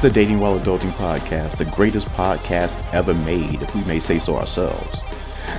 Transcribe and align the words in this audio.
the 0.00 0.08
Dating 0.08 0.40
While 0.40 0.58
Adulting 0.58 0.92
podcast, 0.92 1.58
the 1.58 1.66
greatest 1.66 2.08
podcast 2.08 2.82
ever 2.94 3.12
made, 3.12 3.60
if 3.60 3.74
we 3.74 3.84
may 3.84 3.98
say 4.00 4.18
so 4.18 4.36
ourselves. 4.36 5.02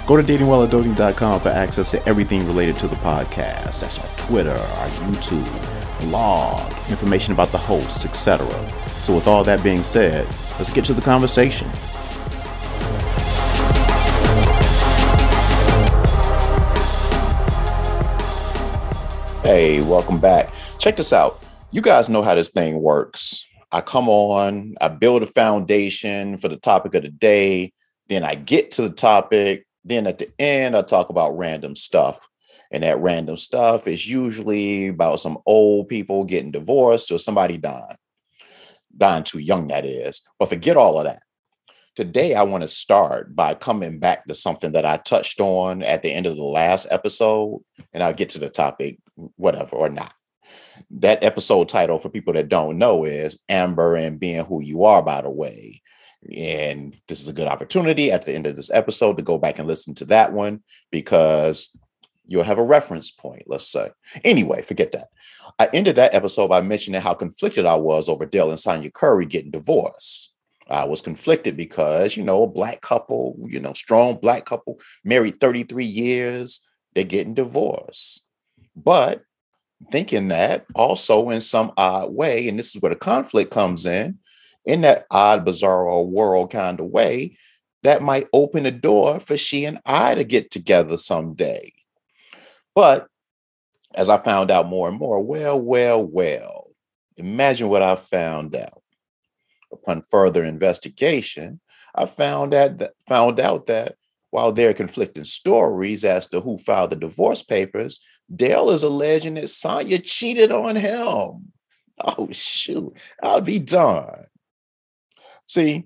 Go 0.07 0.19
to 0.19 0.23
datingwhileadulting.com 0.23 1.41
for 1.41 1.49
access 1.49 1.91
to 1.91 2.03
everything 2.09 2.47
related 2.47 2.77
to 2.77 2.87
the 2.87 2.95
podcast. 2.95 3.81
That's 3.81 3.99
our 3.99 4.27
Twitter, 4.27 4.49
our 4.49 4.87
YouTube, 4.87 6.09
blog, 6.09 6.71
information 6.89 7.33
about 7.33 7.49
the 7.49 7.59
hosts, 7.59 8.03
etc. 8.03 8.47
So, 9.03 9.13
with 9.13 9.27
all 9.27 9.43
that 9.43 9.63
being 9.63 9.83
said, 9.83 10.25
let's 10.57 10.71
get 10.71 10.85
to 10.85 10.95
the 10.95 11.01
conversation. 11.03 11.67
Hey, 19.43 19.81
welcome 19.81 20.19
back. 20.19 20.51
Check 20.79 20.95
this 20.95 21.13
out. 21.13 21.43
You 21.69 21.81
guys 21.81 22.09
know 22.09 22.23
how 22.23 22.33
this 22.33 22.49
thing 22.49 22.81
works. 22.81 23.45
I 23.71 23.81
come 23.81 24.09
on, 24.09 24.75
I 24.81 24.89
build 24.89 25.23
a 25.23 25.27
foundation 25.27 26.37
for 26.37 26.49
the 26.49 26.57
topic 26.57 26.93
of 26.95 27.03
the 27.03 27.09
day, 27.09 27.73
then 28.07 28.23
I 28.23 28.35
get 28.35 28.71
to 28.71 28.81
the 28.81 28.89
topic, 28.89 29.65
then 29.85 30.07
at 30.07 30.19
the 30.19 30.29
end, 30.39 30.75
I 30.75 30.81
talk 30.81 31.09
about 31.09 31.37
random 31.37 31.75
stuff. 31.75 32.27
And 32.73 32.83
that 32.83 33.01
random 33.01 33.35
stuff 33.35 33.85
is 33.87 34.07
usually 34.07 34.87
about 34.87 35.19
some 35.19 35.39
old 35.45 35.89
people 35.89 36.23
getting 36.23 36.51
divorced 36.51 37.11
or 37.11 37.17
somebody 37.17 37.57
dying, 37.57 37.97
dying 38.95 39.25
too 39.25 39.39
young, 39.39 39.67
that 39.67 39.85
is. 39.85 40.21
But 40.39 40.49
forget 40.49 40.77
all 40.77 40.97
of 40.97 41.05
that. 41.05 41.21
Today, 41.97 42.33
I 42.33 42.43
want 42.43 42.61
to 42.61 42.69
start 42.69 43.35
by 43.35 43.55
coming 43.55 43.99
back 43.99 44.25
to 44.25 44.33
something 44.33 44.71
that 44.71 44.85
I 44.85 44.97
touched 44.97 45.41
on 45.41 45.83
at 45.83 46.01
the 46.01 46.11
end 46.11 46.25
of 46.25 46.37
the 46.37 46.43
last 46.43 46.87
episode, 46.89 47.61
and 47.91 48.01
I'll 48.01 48.13
get 48.13 48.29
to 48.29 48.39
the 48.39 48.49
topic, 48.49 48.99
whatever, 49.35 49.75
or 49.75 49.89
not. 49.89 50.13
That 50.89 51.23
episode 51.23 51.69
title, 51.69 51.99
for 51.99 52.09
people 52.09 52.33
that 52.33 52.49
don't 52.49 52.77
know, 52.77 53.05
is 53.05 53.37
Amber 53.49 53.95
and 53.95 54.19
Being 54.19 54.45
Who 54.45 54.61
You 54.61 54.85
Are, 54.85 55.01
by 55.01 55.21
the 55.21 55.29
way. 55.29 55.81
And 56.35 56.95
this 57.07 57.21
is 57.21 57.27
a 57.27 57.33
good 57.33 57.47
opportunity 57.47 58.11
at 58.11 58.25
the 58.25 58.33
end 58.33 58.47
of 58.47 58.55
this 58.55 58.69
episode 58.69 59.17
to 59.17 59.23
go 59.23 59.37
back 59.37 59.59
and 59.59 59.67
listen 59.67 59.95
to 59.95 60.05
that 60.05 60.33
one 60.33 60.61
because 60.91 61.75
you'll 62.27 62.43
have 62.43 62.59
a 62.59 62.63
reference 62.63 63.11
point, 63.11 63.43
let's 63.47 63.67
say. 63.67 63.91
Anyway, 64.23 64.61
forget 64.61 64.91
that. 64.91 65.09
I 65.59 65.69
ended 65.73 65.95
that 65.97 66.13
episode 66.13 66.47
by 66.47 66.61
mentioning 66.61 67.01
how 67.01 67.13
conflicted 67.13 67.65
I 67.65 67.75
was 67.75 68.07
over 68.07 68.25
Dale 68.25 68.49
and 68.49 68.59
Sonya 68.59 68.91
Curry 68.91 69.25
getting 69.25 69.51
divorced. 69.51 70.31
I 70.69 70.85
was 70.85 71.01
conflicted 71.01 71.57
because, 71.57 72.15
you 72.15 72.23
know, 72.23 72.43
a 72.43 72.47
black 72.47 72.81
couple, 72.81 73.35
you 73.49 73.59
know, 73.59 73.73
strong 73.73 74.17
black 74.21 74.45
couple, 74.45 74.79
married 75.03 75.41
33 75.41 75.83
years, 75.83 76.61
they're 76.93 77.03
getting 77.03 77.33
divorced. 77.33 78.25
But 78.75 79.23
thinking 79.91 80.27
that 80.29 80.65
also 80.75 81.29
in 81.29 81.41
some 81.41 81.71
odd 81.77 82.13
way, 82.13 82.47
and 82.47 82.57
this 82.57 82.75
is 82.75 82.81
where 82.81 82.91
the 82.91 82.95
conflict 82.95 83.51
comes 83.51 83.85
in, 83.85 84.19
in 84.65 84.81
that 84.81 85.05
odd, 85.09 85.45
bizarre 85.45 86.01
world 86.03 86.51
kind 86.51 86.79
of 86.79 86.87
way, 86.87 87.37
that 87.83 88.03
might 88.03 88.27
open 88.31 88.65
a 88.65 88.71
door 88.71 89.19
for 89.19 89.37
she 89.37 89.65
and 89.65 89.79
I 89.85 90.15
to 90.15 90.23
get 90.23 90.51
together 90.51 90.97
someday. 90.97 91.73
But 92.75 93.07
as 93.93 94.07
I 94.09 94.17
found 94.17 94.51
out 94.51 94.67
more 94.67 94.87
and 94.87 94.97
more, 94.97 95.19
well, 95.19 95.59
well, 95.59 96.03
well, 96.03 96.67
imagine 97.17 97.69
what 97.69 97.81
I 97.81 97.95
found 97.95 98.55
out 98.55 98.81
upon 99.71 100.03
further 100.03 100.43
investigation, 100.43 101.59
I 101.95 102.05
found 102.05 102.53
that 102.53 102.93
found 103.07 103.39
out 103.39 103.67
that 103.67 103.95
while 104.29 104.53
there 104.53 104.69
are 104.69 104.73
conflicting 104.73 105.25
stories 105.25 106.05
as 106.05 106.27
to 106.27 106.39
who 106.39 106.57
filed 106.57 106.91
the 106.91 106.95
divorce 106.95 107.43
papers, 107.43 107.99
Dale 108.33 108.71
is 108.71 108.83
alleging 108.83 109.35
that 109.35 109.49
Sonya 109.49 109.99
cheated 109.99 110.51
on 110.51 110.75
him. 110.75 111.51
Oh 112.03 112.29
shoot, 112.31 112.95
I'll 113.21 113.41
be 113.41 113.59
darned. 113.59 114.27
See, 115.45 115.85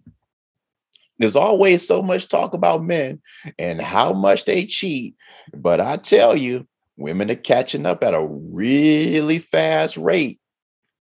there's 1.18 1.36
always 1.36 1.88
so 1.88 2.02
much 2.02 2.30
talk 2.30 2.54
about 2.54 2.84
men 2.84 3.22
and 3.58 3.82
how 3.82 4.14
much 4.14 4.46
they 4.46 4.66
cheat, 4.66 5.16
but 5.54 5.80
I 5.80 5.98
tell 5.98 6.36
you, 6.36 6.68
women 6.98 7.32
are 7.32 7.36
catching 7.36 7.86
up 7.86 8.04
at 8.04 8.14
a 8.14 8.26
really 8.26 9.40
fast 9.40 9.98
rate. 9.98 10.40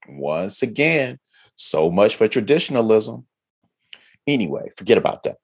Once 0.09 0.63
again, 0.63 1.19
so 1.57 1.91
much 1.91 2.17
for 2.17 2.29
traditionalism. 2.29 3.27
Anyway, 4.27 4.71
forget 4.77 4.99
about 4.99 5.25
that. 5.25 5.39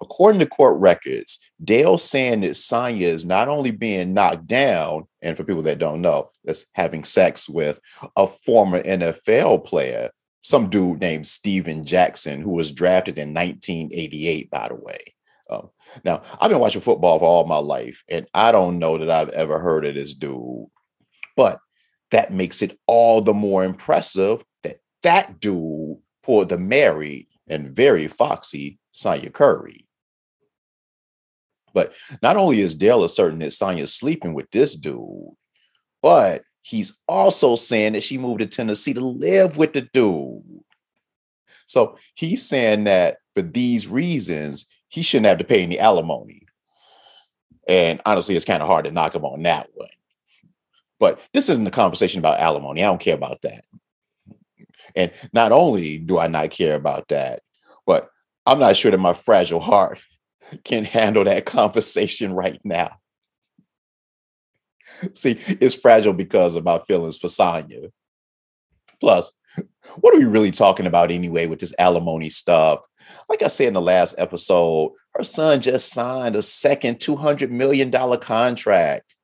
According 0.00 0.40
to 0.40 0.46
court 0.46 0.78
records, 0.78 1.38
Dale 1.62 1.98
saying 1.98 2.40
that 2.40 2.56
Sonya 2.56 3.08
is 3.08 3.24
not 3.24 3.48
only 3.48 3.70
being 3.70 4.14
knocked 4.14 4.46
down, 4.46 5.06
and 5.22 5.36
for 5.36 5.44
people 5.44 5.62
that 5.62 5.78
don't 5.78 6.00
know, 6.00 6.30
that's 6.44 6.66
having 6.72 7.04
sex 7.04 7.48
with 7.48 7.80
a 8.16 8.26
former 8.26 8.82
NFL 8.82 9.64
player, 9.64 10.10
some 10.40 10.70
dude 10.70 11.00
named 11.00 11.26
Steven 11.26 11.84
Jackson, 11.84 12.40
who 12.40 12.50
was 12.50 12.72
drafted 12.72 13.18
in 13.18 13.34
1988, 13.34 14.50
by 14.50 14.68
the 14.68 14.74
way. 14.74 15.14
Um, 15.50 15.70
now, 16.04 16.22
I've 16.40 16.50
been 16.50 16.60
watching 16.60 16.80
football 16.80 17.18
for 17.18 17.24
all 17.24 17.46
my 17.46 17.58
life, 17.58 18.04
and 18.08 18.26
I 18.34 18.52
don't 18.52 18.78
know 18.78 18.98
that 18.98 19.10
I've 19.10 19.30
ever 19.30 19.58
heard 19.58 19.84
of 19.84 19.94
this 19.94 20.12
dude, 20.12 20.66
but 21.36 21.60
that 22.10 22.32
makes 22.32 22.62
it 22.62 22.78
all 22.86 23.20
the 23.20 23.34
more 23.34 23.64
impressive 23.64 24.44
that 24.62 24.78
that 25.02 25.40
dude 25.40 25.98
pulled 26.22 26.48
the 26.48 26.58
married 26.58 27.28
and 27.48 27.74
very 27.74 28.08
foxy 28.08 28.78
Sonya 28.92 29.30
Curry. 29.30 29.85
But 31.76 31.92
not 32.22 32.38
only 32.38 32.62
is 32.62 32.72
Dale 32.72 33.04
asserting 33.04 33.40
that 33.40 33.52
Sonya's 33.52 33.92
sleeping 33.92 34.32
with 34.32 34.50
this 34.50 34.74
dude, 34.74 35.34
but 36.00 36.42
he's 36.62 36.98
also 37.06 37.54
saying 37.54 37.92
that 37.92 38.02
she 38.02 38.16
moved 38.16 38.40
to 38.40 38.46
Tennessee 38.46 38.94
to 38.94 39.04
live 39.04 39.58
with 39.58 39.74
the 39.74 39.82
dude. 39.82 40.42
So 41.66 41.98
he's 42.14 42.48
saying 42.48 42.84
that 42.84 43.18
for 43.34 43.42
these 43.42 43.88
reasons, 43.88 44.64
he 44.88 45.02
shouldn't 45.02 45.26
have 45.26 45.36
to 45.36 45.44
pay 45.44 45.62
any 45.62 45.78
alimony. 45.78 46.46
And 47.68 48.00
honestly, 48.06 48.36
it's 48.36 48.46
kind 48.46 48.62
of 48.62 48.68
hard 48.68 48.86
to 48.86 48.90
knock 48.90 49.14
him 49.14 49.26
on 49.26 49.42
that 49.42 49.68
one. 49.74 49.88
But 50.98 51.20
this 51.34 51.50
isn't 51.50 51.66
a 51.66 51.70
conversation 51.70 52.20
about 52.20 52.40
alimony. 52.40 52.82
I 52.82 52.86
don't 52.86 53.02
care 53.02 53.16
about 53.16 53.42
that. 53.42 53.66
And 54.94 55.12
not 55.34 55.52
only 55.52 55.98
do 55.98 56.18
I 56.18 56.28
not 56.28 56.52
care 56.52 56.74
about 56.74 57.08
that, 57.08 57.42
but 57.84 58.08
I'm 58.46 58.60
not 58.60 58.78
sure 58.78 58.90
that 58.90 58.96
my 58.96 59.12
fragile 59.12 59.60
heart 59.60 59.98
can 60.64 60.84
handle 60.84 61.24
that 61.24 61.46
conversation 61.46 62.32
right 62.32 62.60
now. 62.64 62.96
See, 65.14 65.38
it's 65.46 65.74
fragile 65.74 66.12
because 66.12 66.56
of 66.56 66.64
my 66.64 66.78
feelings 66.80 67.18
for 67.18 67.28
Sonya. 67.28 67.88
Plus, 69.00 69.32
what 69.96 70.14
are 70.14 70.18
we 70.18 70.24
really 70.24 70.50
talking 70.50 70.86
about 70.86 71.10
anyway 71.10 71.46
with 71.46 71.58
this 71.60 71.74
alimony 71.78 72.28
stuff? 72.28 72.80
Like 73.28 73.42
I 73.42 73.48
said 73.48 73.68
in 73.68 73.74
the 73.74 73.80
last 73.80 74.14
episode, 74.18 74.92
her 75.14 75.24
son 75.24 75.60
just 75.60 75.92
signed 75.92 76.36
a 76.36 76.42
second 76.42 76.98
$200 76.98 77.50
million 77.50 77.90
contract. 78.20 79.14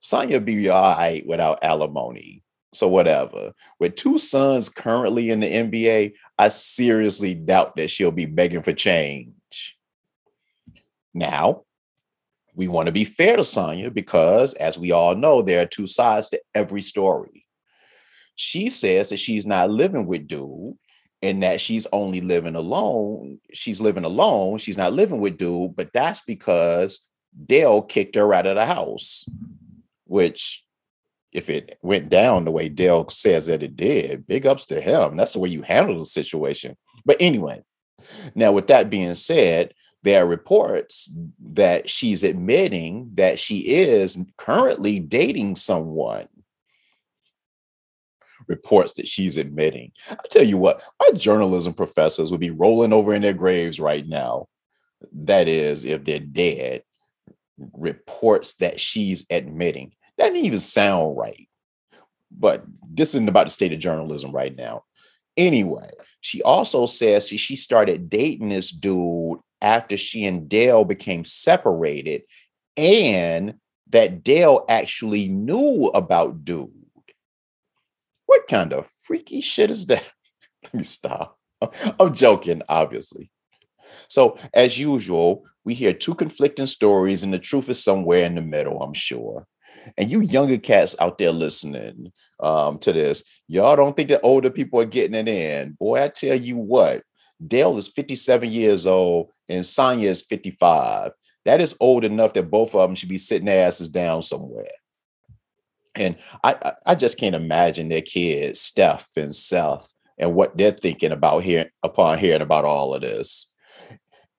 Sonya 0.00 0.40
be 0.40 0.68
all 0.68 0.96
right 0.96 1.26
without 1.26 1.58
alimony. 1.62 2.42
So 2.72 2.88
whatever. 2.88 3.52
With 3.78 3.96
two 3.96 4.18
sons 4.18 4.68
currently 4.68 5.30
in 5.30 5.40
the 5.40 5.46
NBA, 5.46 6.12
I 6.38 6.48
seriously 6.48 7.34
doubt 7.34 7.76
that 7.76 7.90
she'll 7.90 8.10
be 8.10 8.26
begging 8.26 8.62
for 8.62 8.72
change. 8.72 9.30
Now, 11.14 11.64
we 12.54 12.68
want 12.68 12.86
to 12.86 12.92
be 12.92 13.04
fair 13.04 13.36
to 13.36 13.44
Sonya 13.44 13.90
because, 13.90 14.54
as 14.54 14.78
we 14.78 14.92
all 14.92 15.14
know, 15.14 15.42
there 15.42 15.62
are 15.62 15.66
two 15.66 15.86
sides 15.86 16.30
to 16.30 16.40
every 16.54 16.82
story. 16.82 17.46
She 18.34 18.70
says 18.70 19.10
that 19.10 19.18
she's 19.18 19.46
not 19.46 19.70
living 19.70 20.06
with 20.06 20.26
dude 20.26 20.74
and 21.22 21.42
that 21.42 21.60
she's 21.60 21.86
only 21.92 22.20
living 22.20 22.54
alone. 22.54 23.38
She's 23.52 23.80
living 23.80 24.04
alone. 24.04 24.58
She's 24.58 24.78
not 24.78 24.92
living 24.92 25.20
with 25.20 25.36
dude, 25.36 25.76
but 25.76 25.90
that's 25.92 26.22
because 26.22 27.06
Dale 27.46 27.82
kicked 27.82 28.14
her 28.16 28.32
out 28.32 28.46
of 28.46 28.56
the 28.56 28.66
house, 28.66 29.24
which 30.06 30.64
if 31.32 31.48
it 31.48 31.78
went 31.82 32.08
down 32.08 32.44
the 32.44 32.50
way 32.50 32.68
Dale 32.68 33.08
says 33.08 33.46
that 33.46 33.62
it 33.62 33.76
did, 33.76 34.26
big 34.26 34.46
ups 34.46 34.66
to 34.66 34.80
him. 34.80 35.16
That's 35.16 35.34
the 35.34 35.38
way 35.38 35.48
you 35.48 35.62
handle 35.62 35.98
the 35.98 36.04
situation. 36.04 36.76
But 37.04 37.18
anyway, 37.20 37.62
now 38.34 38.52
with 38.52 38.66
that 38.68 38.90
being 38.90 39.14
said, 39.14 39.74
there 40.02 40.22
are 40.22 40.26
reports 40.26 41.10
that 41.52 41.90
she's 41.90 42.22
admitting 42.22 43.10
that 43.14 43.38
she 43.38 43.58
is 43.58 44.18
currently 44.38 44.98
dating 44.98 45.56
someone. 45.56 46.28
Reports 48.46 48.94
that 48.94 49.06
she's 49.06 49.36
admitting. 49.36 49.92
I 50.10 50.16
tell 50.30 50.42
you 50.42 50.56
what, 50.56 50.82
my 50.98 51.10
journalism 51.10 51.74
professors 51.74 52.30
would 52.30 52.40
be 52.40 52.50
rolling 52.50 52.92
over 52.92 53.14
in 53.14 53.22
their 53.22 53.34
graves 53.34 53.78
right 53.78 54.06
now. 54.06 54.48
That 55.12 55.48
is, 55.48 55.84
if 55.84 56.04
they're 56.04 56.18
dead. 56.18 56.82
Reports 57.74 58.54
that 58.54 58.80
she's 58.80 59.26
admitting. 59.28 59.92
That 60.16 60.30
didn't 60.30 60.46
even 60.46 60.58
sound 60.58 61.18
right. 61.18 61.48
But 62.30 62.64
this 62.88 63.10
isn't 63.10 63.28
about 63.28 63.46
the 63.46 63.50
state 63.50 63.72
of 63.72 63.78
journalism 63.80 64.32
right 64.32 64.56
now. 64.56 64.84
Anyway, 65.40 65.88
she 66.20 66.42
also 66.42 66.84
says 66.84 67.26
she, 67.26 67.38
she 67.38 67.56
started 67.56 68.10
dating 68.10 68.50
this 68.50 68.70
dude 68.70 69.38
after 69.62 69.96
she 69.96 70.26
and 70.26 70.50
Dale 70.50 70.84
became 70.84 71.24
separated, 71.24 72.24
and 72.76 73.54
that 73.88 74.22
Dale 74.22 74.66
actually 74.68 75.28
knew 75.28 75.86
about 75.94 76.44
dude. 76.44 76.68
What 78.26 78.48
kind 78.48 78.74
of 78.74 78.86
freaky 79.02 79.40
shit 79.40 79.70
is 79.70 79.86
that? 79.86 80.04
Let 80.64 80.74
me 80.74 80.82
stop. 80.82 81.38
I'm 81.98 82.12
joking, 82.14 82.60
obviously. 82.68 83.30
So, 84.08 84.36
as 84.52 84.78
usual, 84.78 85.46
we 85.64 85.72
hear 85.72 85.94
two 85.94 86.14
conflicting 86.14 86.66
stories, 86.66 87.22
and 87.22 87.32
the 87.32 87.38
truth 87.38 87.70
is 87.70 87.82
somewhere 87.82 88.24
in 88.24 88.34
the 88.34 88.42
middle, 88.42 88.82
I'm 88.82 88.92
sure. 88.92 89.46
And 89.96 90.10
you 90.10 90.20
younger 90.20 90.58
cats 90.58 90.96
out 91.00 91.18
there 91.18 91.32
listening 91.32 92.12
um, 92.40 92.78
to 92.80 92.92
this, 92.92 93.24
y'all 93.48 93.76
don't 93.76 93.96
think 93.96 94.08
that 94.10 94.20
older 94.22 94.50
people 94.50 94.80
are 94.80 94.86
getting 94.86 95.14
it 95.14 95.28
in. 95.28 95.76
Boy, 95.78 96.02
I 96.02 96.08
tell 96.08 96.36
you 96.36 96.56
what, 96.56 97.02
Dale 97.44 97.76
is 97.78 97.88
57 97.88 98.50
years 98.50 98.86
old 98.86 99.30
and 99.48 99.64
Sonya 99.64 100.10
is 100.10 100.22
55. 100.22 101.12
That 101.44 101.60
is 101.60 101.76
old 101.80 102.04
enough 102.04 102.34
that 102.34 102.50
both 102.50 102.74
of 102.74 102.88
them 102.88 102.94
should 102.94 103.08
be 103.08 103.18
sitting 103.18 103.46
their 103.46 103.66
asses 103.66 103.88
down 103.88 104.22
somewhere. 104.22 104.68
And 105.94 106.16
I, 106.44 106.74
I 106.86 106.94
just 106.94 107.18
can't 107.18 107.34
imagine 107.34 107.88
their 107.88 108.02
kids, 108.02 108.60
Steph 108.60 109.06
and 109.16 109.34
Seth, 109.34 109.92
and 110.18 110.34
what 110.34 110.56
they're 110.56 110.70
thinking 110.70 111.12
about 111.12 111.42
hearing 111.42 111.68
upon 111.82 112.18
hearing 112.18 112.42
about 112.42 112.64
all 112.64 112.94
of 112.94 113.00
this. 113.00 113.50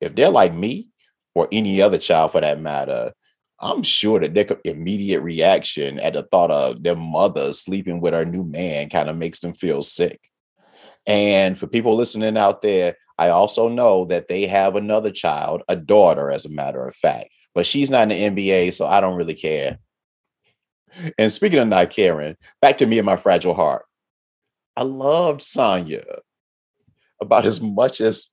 If 0.00 0.14
they're 0.14 0.30
like 0.30 0.54
me 0.54 0.88
or 1.34 1.48
any 1.52 1.82
other 1.82 1.98
child 1.98 2.32
for 2.32 2.40
that 2.40 2.60
matter, 2.60 3.12
I'm 3.62 3.84
sure 3.84 4.18
that 4.20 4.34
their 4.34 4.46
immediate 4.64 5.20
reaction 5.20 6.00
at 6.00 6.14
the 6.14 6.24
thought 6.24 6.50
of 6.50 6.82
their 6.82 6.96
mother 6.96 7.52
sleeping 7.52 8.00
with 8.00 8.12
her 8.12 8.24
new 8.24 8.44
man 8.44 8.90
kind 8.90 9.08
of 9.08 9.16
makes 9.16 9.38
them 9.40 9.54
feel 9.54 9.82
sick. 9.82 10.20
And 11.06 11.56
for 11.56 11.68
people 11.68 11.94
listening 11.94 12.36
out 12.36 12.62
there, 12.62 12.96
I 13.18 13.28
also 13.28 13.68
know 13.68 14.04
that 14.06 14.28
they 14.28 14.46
have 14.46 14.74
another 14.74 15.12
child, 15.12 15.62
a 15.68 15.76
daughter, 15.76 16.30
as 16.30 16.44
a 16.44 16.48
matter 16.48 16.86
of 16.86 16.94
fact, 16.96 17.30
but 17.54 17.66
she's 17.66 17.90
not 17.90 18.10
in 18.10 18.34
the 18.34 18.42
NBA, 18.42 18.74
so 18.74 18.86
I 18.86 19.00
don't 19.00 19.16
really 19.16 19.34
care. 19.34 19.78
And 21.16 21.30
speaking 21.30 21.58
of 21.58 21.68
not 21.68 21.90
caring, 21.90 22.36
back 22.60 22.78
to 22.78 22.86
me 22.86 22.98
and 22.98 23.06
my 23.06 23.16
fragile 23.16 23.54
heart. 23.54 23.84
I 24.76 24.82
loved 24.82 25.42
Sonya 25.42 26.04
about 27.20 27.46
as 27.46 27.60
much 27.60 28.00
as 28.00 28.28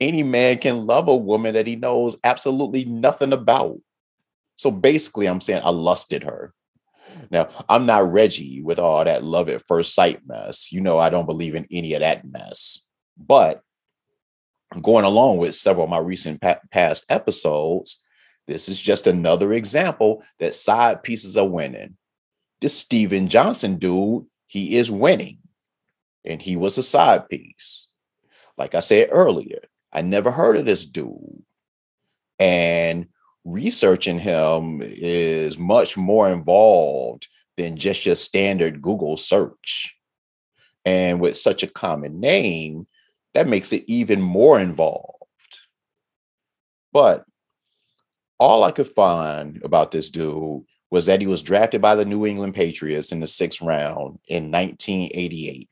any 0.00 0.22
man 0.22 0.58
can 0.58 0.86
love 0.86 1.08
a 1.08 1.16
woman 1.16 1.54
that 1.54 1.66
he 1.66 1.76
knows 1.76 2.16
absolutely 2.24 2.84
nothing 2.84 3.32
about. 3.32 3.78
So 4.56 4.70
basically, 4.70 5.26
I'm 5.26 5.40
saying 5.40 5.62
I 5.64 5.70
lusted 5.70 6.24
her. 6.24 6.52
Now, 7.30 7.48
I'm 7.68 7.86
not 7.86 8.12
Reggie 8.12 8.62
with 8.62 8.78
all 8.78 9.04
that 9.04 9.24
love 9.24 9.48
at 9.48 9.66
first 9.66 9.94
sight 9.94 10.20
mess. 10.26 10.72
You 10.72 10.80
know, 10.80 10.98
I 10.98 11.10
don't 11.10 11.26
believe 11.26 11.54
in 11.54 11.66
any 11.70 11.94
of 11.94 12.00
that 12.00 12.24
mess. 12.24 12.80
But 13.16 13.62
going 14.82 15.04
along 15.04 15.38
with 15.38 15.54
several 15.54 15.84
of 15.84 15.90
my 15.90 15.98
recent 15.98 16.40
pa- 16.40 16.60
past 16.70 17.04
episodes, 17.08 18.02
this 18.46 18.68
is 18.68 18.80
just 18.80 19.06
another 19.06 19.52
example 19.52 20.22
that 20.38 20.54
side 20.54 21.02
pieces 21.02 21.36
are 21.36 21.48
winning. 21.48 21.96
This 22.60 22.76
Steven 22.76 23.28
Johnson 23.28 23.78
dude, 23.78 24.26
he 24.46 24.76
is 24.76 24.90
winning, 24.90 25.38
and 26.24 26.40
he 26.40 26.56
was 26.56 26.78
a 26.78 26.82
side 26.82 27.28
piece. 27.28 27.88
Like 28.56 28.74
I 28.74 28.80
said 28.80 29.08
earlier, 29.10 29.60
I 29.92 30.02
never 30.02 30.30
heard 30.30 30.56
of 30.56 30.66
this 30.66 30.84
dude. 30.84 31.42
And 32.38 33.06
researching 33.44 34.18
him 34.18 34.80
is 34.82 35.58
much 35.58 35.96
more 35.96 36.30
involved 36.30 37.28
than 37.56 37.76
just 37.76 38.06
your 38.06 38.16
standard 38.16 38.82
Google 38.82 39.16
search. 39.16 39.94
And 40.84 41.20
with 41.20 41.36
such 41.36 41.62
a 41.62 41.68
common 41.68 42.20
name, 42.20 42.86
that 43.34 43.48
makes 43.48 43.72
it 43.72 43.84
even 43.86 44.20
more 44.20 44.58
involved. 44.58 45.14
But 46.92 47.24
all 48.38 48.64
I 48.64 48.70
could 48.70 48.88
find 48.88 49.62
about 49.64 49.90
this 49.90 50.10
dude 50.10 50.64
was 50.90 51.06
that 51.06 51.20
he 51.20 51.26
was 51.26 51.42
drafted 51.42 51.80
by 51.82 51.94
the 51.94 52.04
New 52.04 52.26
England 52.26 52.54
Patriots 52.54 53.12
in 53.12 53.20
the 53.20 53.26
sixth 53.26 53.62
round 53.62 54.18
in 54.28 54.50
1988. 54.50 55.68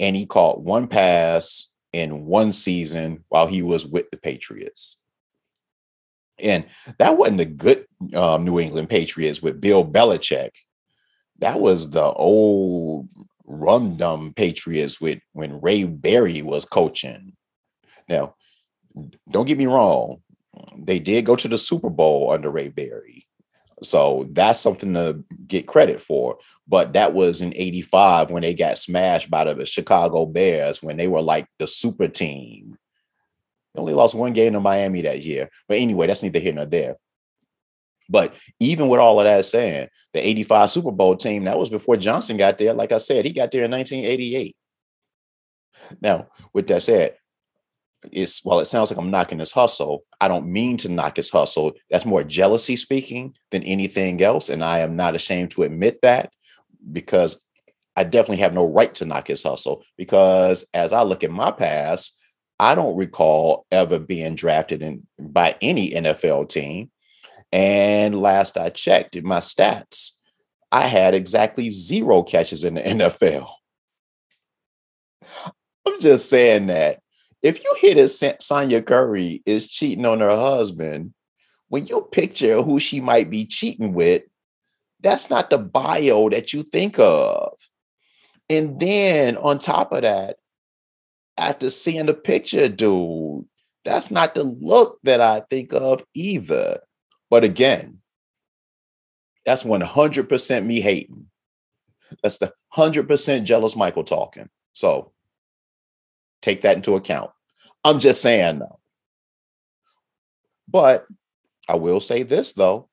And 0.00 0.16
he 0.16 0.26
caught 0.26 0.62
one 0.62 0.88
pass 0.88 1.68
in 1.92 2.26
one 2.26 2.50
season 2.50 3.24
while 3.28 3.46
he 3.46 3.62
was 3.62 3.86
with 3.86 4.10
the 4.10 4.16
Patriots. 4.16 4.96
And 6.38 6.66
that 6.98 7.16
wasn't 7.16 7.38
the 7.38 7.44
good 7.44 7.86
um, 8.14 8.44
New 8.44 8.58
England 8.58 8.88
Patriots 8.88 9.42
with 9.42 9.60
Bill 9.60 9.84
Belichick. 9.84 10.50
That 11.38 11.60
was 11.60 11.90
the 11.90 12.04
old 12.04 13.08
rum 13.44 13.96
dum 13.96 14.32
Patriots 14.34 15.00
with 15.00 15.20
when 15.32 15.60
Ray 15.60 15.84
Berry 15.84 16.42
was 16.42 16.64
coaching. 16.64 17.34
Now, 18.08 18.34
don't 19.30 19.46
get 19.46 19.58
me 19.58 19.66
wrong, 19.66 20.22
they 20.76 20.98
did 20.98 21.24
go 21.24 21.36
to 21.36 21.48
the 21.48 21.58
Super 21.58 21.90
Bowl 21.90 22.30
under 22.32 22.50
Ray 22.50 22.68
Berry. 22.68 23.26
So 23.82 24.28
that's 24.30 24.60
something 24.60 24.94
to 24.94 25.24
get 25.46 25.66
credit 25.66 26.00
for. 26.00 26.38
But 26.68 26.92
that 26.92 27.12
was 27.14 27.42
in 27.42 27.52
85 27.56 28.30
when 28.30 28.42
they 28.42 28.54
got 28.54 28.78
smashed 28.78 29.30
by 29.30 29.52
the 29.52 29.66
Chicago 29.66 30.26
Bears 30.26 30.82
when 30.82 30.96
they 30.96 31.08
were 31.08 31.22
like 31.22 31.46
the 31.58 31.66
super 31.66 32.08
team. 32.08 32.78
They 33.74 33.80
only 33.80 33.94
lost 33.94 34.14
one 34.14 34.32
game 34.32 34.52
to 34.52 34.60
Miami 34.60 35.02
that 35.02 35.22
year. 35.22 35.50
But 35.68 35.78
anyway, 35.78 36.06
that's 36.06 36.22
neither 36.22 36.38
here 36.38 36.52
nor 36.52 36.66
there. 36.66 36.96
But 38.08 38.34
even 38.60 38.88
with 38.88 39.00
all 39.00 39.20
of 39.20 39.24
that 39.24 39.44
saying, 39.44 39.88
the 40.12 40.26
85 40.26 40.70
Super 40.70 40.90
Bowl 40.90 41.16
team, 41.16 41.44
that 41.44 41.58
was 41.58 41.70
before 41.70 41.96
Johnson 41.96 42.36
got 42.36 42.58
there. 42.58 42.74
Like 42.74 42.92
I 42.92 42.98
said, 42.98 43.24
he 43.24 43.32
got 43.32 43.50
there 43.50 43.64
in 43.64 43.70
1988. 43.70 44.56
Now, 46.00 46.28
with 46.52 46.66
that 46.68 46.82
said, 46.82 47.16
it's 48.10 48.44
while 48.44 48.60
it 48.60 48.66
sounds 48.66 48.90
like 48.90 48.98
I'm 48.98 49.10
knocking 49.10 49.38
his 49.38 49.52
hustle, 49.52 50.04
I 50.20 50.28
don't 50.28 50.48
mean 50.48 50.76
to 50.78 50.88
knock 50.88 51.16
his 51.16 51.30
hustle. 51.30 51.72
That's 51.90 52.04
more 52.04 52.24
jealousy 52.24 52.76
speaking 52.76 53.34
than 53.50 53.62
anything 53.62 54.22
else. 54.22 54.48
And 54.48 54.62
I 54.62 54.80
am 54.80 54.96
not 54.96 55.14
ashamed 55.14 55.52
to 55.52 55.62
admit 55.62 56.00
that 56.02 56.32
because 56.90 57.40
I 57.96 58.04
definitely 58.04 58.38
have 58.38 58.54
no 58.54 58.66
right 58.66 58.92
to 58.96 59.04
knock 59.04 59.28
his 59.28 59.42
hustle. 59.42 59.84
Because 59.96 60.64
as 60.74 60.92
I 60.92 61.02
look 61.02 61.22
at 61.22 61.30
my 61.30 61.52
past, 61.52 62.18
I 62.62 62.76
don't 62.76 62.96
recall 62.96 63.66
ever 63.72 63.98
being 63.98 64.36
drafted 64.36 64.82
in 64.82 65.04
by 65.18 65.56
any 65.60 65.90
NFL 65.90 66.48
team. 66.48 66.92
And 67.50 68.22
last 68.22 68.56
I 68.56 68.70
checked 68.70 69.16
in 69.16 69.26
my 69.26 69.40
stats, 69.40 70.12
I 70.70 70.86
had 70.86 71.12
exactly 71.12 71.70
zero 71.70 72.22
catches 72.22 72.62
in 72.62 72.74
the 72.74 72.80
NFL. 72.82 73.48
I'm 75.84 76.00
just 76.00 76.30
saying 76.30 76.68
that 76.68 77.00
if 77.42 77.64
you 77.64 77.76
hear 77.80 77.96
that 77.96 78.36
Sonya 78.40 78.80
Curry 78.82 79.42
is 79.44 79.66
cheating 79.66 80.06
on 80.06 80.20
her 80.20 80.30
husband, 80.36 81.14
when 81.66 81.86
you 81.86 82.06
picture 82.12 82.62
who 82.62 82.78
she 82.78 83.00
might 83.00 83.28
be 83.28 83.44
cheating 83.44 83.92
with, 83.92 84.22
that's 85.00 85.28
not 85.28 85.50
the 85.50 85.58
bio 85.58 86.28
that 86.28 86.52
you 86.52 86.62
think 86.62 87.00
of. 87.00 87.54
And 88.48 88.78
then 88.78 89.36
on 89.36 89.58
top 89.58 89.90
of 89.90 90.02
that, 90.02 90.36
after 91.36 91.70
seeing 91.70 92.06
the 92.06 92.14
picture, 92.14 92.68
dude, 92.68 93.44
that's 93.84 94.10
not 94.10 94.34
the 94.34 94.44
look 94.44 94.98
that 95.02 95.20
I 95.20 95.40
think 95.50 95.72
of 95.72 96.04
either. 96.14 96.80
But 97.30 97.44
again, 97.44 97.98
that's 99.44 99.64
100% 99.64 100.64
me 100.64 100.80
hating. 100.80 101.26
That's 102.22 102.38
the 102.38 102.52
100% 102.76 103.44
jealous 103.44 103.74
Michael 103.74 104.04
talking. 104.04 104.48
So 104.72 105.12
take 106.42 106.62
that 106.62 106.76
into 106.76 106.94
account. 106.94 107.30
I'm 107.84 107.98
just 107.98 108.22
saying, 108.22 108.60
though. 108.60 108.78
But 110.68 111.06
I 111.68 111.76
will 111.76 112.00
say 112.00 112.22
this, 112.22 112.52
though. 112.52 112.88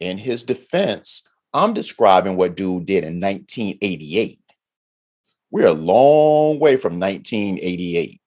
In 0.00 0.18
his 0.18 0.42
defense, 0.42 1.22
I'm 1.52 1.72
describing 1.72 2.36
what 2.36 2.56
dude 2.56 2.86
did 2.86 3.04
in 3.04 3.20
1988. 3.20 4.40
We're 5.54 5.68
a 5.68 5.72
long 5.72 6.58
way 6.58 6.74
from 6.74 6.98
1988. 6.98 8.20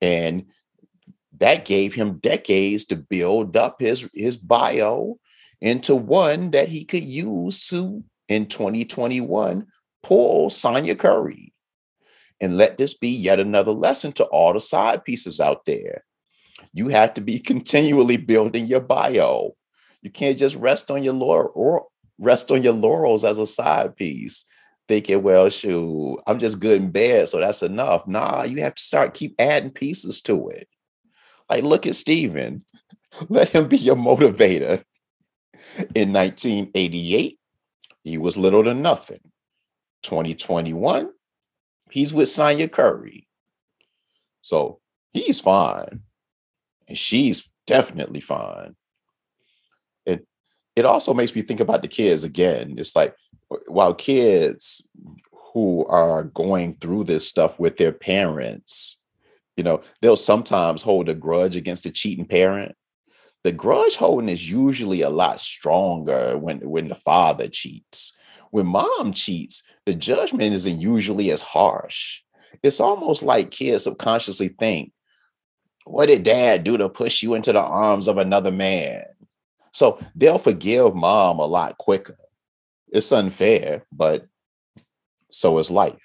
And 0.00 0.46
that 1.36 1.66
gave 1.66 1.92
him 1.92 2.20
decades 2.20 2.86
to 2.86 2.96
build 2.96 3.54
up 3.54 3.82
his, 3.82 4.08
his 4.14 4.38
bio 4.38 5.18
into 5.60 5.94
one 5.94 6.52
that 6.52 6.70
he 6.70 6.86
could 6.86 7.04
use 7.04 7.68
to, 7.68 8.02
in 8.30 8.46
2021, 8.46 9.66
pull 10.02 10.48
Sonya 10.48 10.96
Curry. 10.96 11.52
And 12.40 12.56
let 12.56 12.78
this 12.78 12.94
be 12.94 13.10
yet 13.10 13.38
another 13.38 13.72
lesson 13.72 14.12
to 14.12 14.24
all 14.24 14.54
the 14.54 14.60
side 14.60 15.04
pieces 15.04 15.38
out 15.38 15.66
there. 15.66 16.04
You 16.72 16.88
have 16.88 17.12
to 17.12 17.20
be 17.20 17.38
continually 17.40 18.16
building 18.16 18.66
your 18.68 18.80
bio. 18.80 19.54
You 20.00 20.08
can't 20.08 20.38
just 20.38 20.56
rest 20.56 20.90
on 20.90 21.02
your 21.02 21.12
laurel 21.12 21.52
or 21.54 21.88
rest 22.18 22.50
on 22.50 22.62
your 22.62 22.72
laurels 22.72 23.22
as 23.22 23.38
a 23.38 23.46
side 23.46 23.96
piece 23.96 24.46
thinking, 24.90 25.22
well, 25.22 25.48
shoot, 25.48 26.20
I'm 26.26 26.40
just 26.40 26.58
good 26.58 26.82
in 26.82 26.90
bed, 26.90 27.28
so 27.28 27.38
that's 27.38 27.62
enough. 27.62 28.08
Nah, 28.08 28.42
you 28.42 28.60
have 28.62 28.74
to 28.74 28.82
start 28.82 29.14
keep 29.14 29.36
adding 29.38 29.70
pieces 29.70 30.20
to 30.22 30.48
it. 30.48 30.66
Like, 31.48 31.62
look 31.62 31.86
at 31.86 31.94
Steven. 31.94 32.64
Let 33.28 33.50
him 33.50 33.68
be 33.68 33.76
your 33.76 33.94
motivator. 33.94 34.82
In 35.94 36.12
1988, 36.12 37.38
he 38.02 38.18
was 38.18 38.36
little 38.36 38.64
to 38.64 38.74
nothing. 38.74 39.20
2021, 40.02 41.10
he's 41.92 42.12
with 42.12 42.28
Sonya 42.28 42.68
Curry. 42.68 43.28
So 44.42 44.80
he's 45.12 45.38
fine. 45.38 46.00
And 46.88 46.98
she's 46.98 47.48
definitely 47.68 48.20
fine. 48.20 48.74
And 50.04 50.22
it 50.74 50.84
also 50.84 51.14
makes 51.14 51.32
me 51.32 51.42
think 51.42 51.60
about 51.60 51.82
the 51.82 51.88
kids 51.88 52.24
again. 52.24 52.74
It's 52.76 52.96
like 52.96 53.14
while 53.66 53.94
kids 53.94 54.86
who 55.52 55.84
are 55.86 56.24
going 56.24 56.76
through 56.80 57.04
this 57.04 57.26
stuff 57.26 57.58
with 57.58 57.76
their 57.76 57.92
parents, 57.92 58.98
you 59.56 59.64
know, 59.64 59.82
they'll 60.00 60.16
sometimes 60.16 60.82
hold 60.82 61.08
a 61.08 61.14
grudge 61.14 61.56
against 61.56 61.86
a 61.86 61.90
cheating 61.90 62.24
parent. 62.24 62.76
The 63.42 63.52
grudge 63.52 63.96
holding 63.96 64.28
is 64.28 64.48
usually 64.48 65.00
a 65.02 65.10
lot 65.10 65.40
stronger 65.40 66.36
when, 66.38 66.58
when 66.58 66.88
the 66.88 66.94
father 66.94 67.48
cheats. 67.48 68.16
When 68.50 68.66
mom 68.66 69.12
cheats, 69.12 69.62
the 69.86 69.94
judgment 69.94 70.54
isn't 70.54 70.80
usually 70.80 71.30
as 71.30 71.40
harsh. 71.40 72.20
It's 72.62 72.80
almost 72.80 73.22
like 73.22 73.50
kids 73.50 73.84
subconsciously 73.84 74.48
think, 74.48 74.92
what 75.84 76.06
did 76.06 76.22
dad 76.22 76.64
do 76.64 76.76
to 76.76 76.88
push 76.88 77.22
you 77.22 77.34
into 77.34 77.52
the 77.52 77.60
arms 77.60 78.06
of 78.08 78.18
another 78.18 78.52
man? 78.52 79.04
So 79.72 79.98
they'll 80.14 80.38
forgive 80.38 80.94
mom 80.94 81.38
a 81.38 81.46
lot 81.46 81.78
quicker. 81.78 82.18
It's 82.92 83.12
unfair, 83.12 83.84
but 83.92 84.26
so 85.30 85.58
is 85.58 85.70
life. 85.70 85.96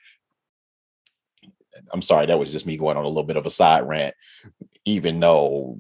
I'm 1.91 2.01
sorry, 2.01 2.27
that 2.27 2.39
was 2.39 2.51
just 2.51 2.65
me 2.65 2.77
going 2.77 2.97
on 2.97 3.05
a 3.05 3.07
little 3.07 3.23
bit 3.23 3.37
of 3.37 3.45
a 3.45 3.49
side 3.49 3.87
rant, 3.87 4.15
even 4.85 5.19
though 5.19 5.77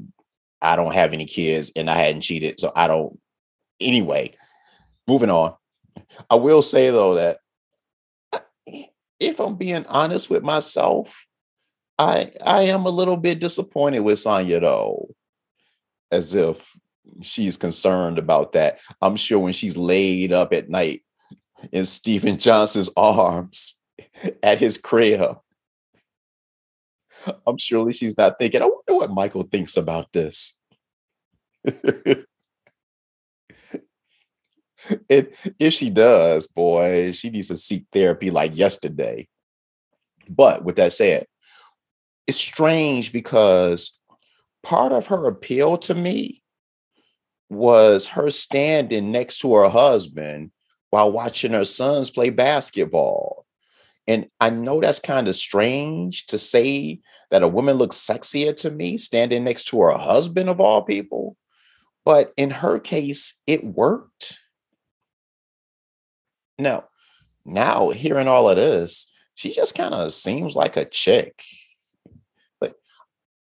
I 0.61 0.75
don't 0.75 0.93
have 0.93 1.13
any 1.13 1.25
kids 1.25 1.71
and 1.75 1.89
I 1.89 1.95
hadn't 1.95 2.21
cheated. 2.21 2.59
So 2.59 2.71
I 2.75 2.87
don't. 2.87 3.19
Anyway, 3.79 4.35
moving 5.07 5.29
on. 5.29 5.53
I 6.29 6.35
will 6.35 6.61
say 6.61 6.89
though 6.89 7.15
that 7.15 7.37
if 9.19 9.39
I'm 9.39 9.55
being 9.55 9.85
honest 9.85 10.29
with 10.29 10.43
myself, 10.43 11.15
I 11.97 12.31
I 12.45 12.63
am 12.63 12.85
a 12.85 12.89
little 12.89 13.17
bit 13.17 13.39
disappointed 13.39 13.99
with 13.99 14.19
Sonya 14.19 14.59
though, 14.59 15.09
as 16.11 16.35
if 16.35 16.57
she's 17.21 17.57
concerned 17.57 18.17
about 18.17 18.53
that. 18.53 18.79
I'm 19.01 19.15
sure 19.15 19.39
when 19.39 19.53
she's 19.53 19.77
laid 19.77 20.31
up 20.31 20.53
at 20.53 20.69
night 20.69 21.03
in 21.71 21.85
Stephen 21.85 22.37
Johnson's 22.37 22.89
arms 22.95 23.75
at 24.43 24.59
his 24.59 24.77
crib, 24.77 25.37
I'm 27.47 27.57
surely 27.57 27.93
she's 27.93 28.17
not 28.17 28.37
thinking, 28.37 28.61
I 28.61 28.65
wonder 28.65 28.95
what 28.95 29.11
Michael 29.11 29.43
thinks 29.43 29.77
about 29.77 30.11
this. 30.13 30.53
And 35.09 35.29
if 35.59 35.73
she 35.73 35.89
does, 35.89 36.47
boy, 36.47 37.11
she 37.11 37.29
needs 37.29 37.47
to 37.47 37.55
seek 37.55 37.85
therapy 37.91 38.29
like 38.31 38.55
yesterday. 38.55 39.27
But 40.29 40.63
with 40.63 40.75
that 40.77 40.93
said, 40.93 41.25
it's 42.27 42.37
strange 42.37 43.11
because 43.11 43.97
part 44.63 44.91
of 44.91 45.07
her 45.07 45.27
appeal 45.27 45.77
to 45.79 45.95
me 45.95 46.43
was 47.49 48.07
her 48.07 48.31
standing 48.31 49.11
next 49.11 49.39
to 49.39 49.53
her 49.55 49.69
husband 49.69 50.51
while 50.89 51.11
watching 51.11 51.53
her 51.53 51.65
sons 51.65 52.09
play 52.09 52.29
basketball. 52.29 53.45
And 54.07 54.27
I 54.39 54.49
know 54.49 54.81
that's 54.81 54.99
kind 54.99 55.27
of 55.27 55.35
strange 55.35 56.27
to 56.27 56.37
say 56.37 56.99
that 57.31 57.43
a 57.43 57.47
woman 57.47 57.77
looks 57.77 57.97
sexier 57.97 58.55
to 58.57 58.71
me 58.71 58.97
standing 58.97 59.43
next 59.43 59.65
to 59.65 59.81
her 59.81 59.91
husband 59.91 60.49
of 60.49 60.59
all 60.59 60.83
people. 60.83 61.35
But 62.03 62.33
in 62.37 62.51
her 62.51 62.79
case, 62.79 63.39
it 63.47 63.63
worked. 63.63 64.37
Now, 66.59 66.85
now 67.43 67.89
hearing 67.89 68.27
all 68.27 68.49
of 68.49 68.57
this, 68.57 69.11
she 69.33 69.51
just 69.51 69.75
kind 69.75 69.93
of 69.93 70.13
seems 70.13 70.55
like 70.55 70.77
a 70.77 70.85
chick. 70.85 71.43
But 72.59 72.75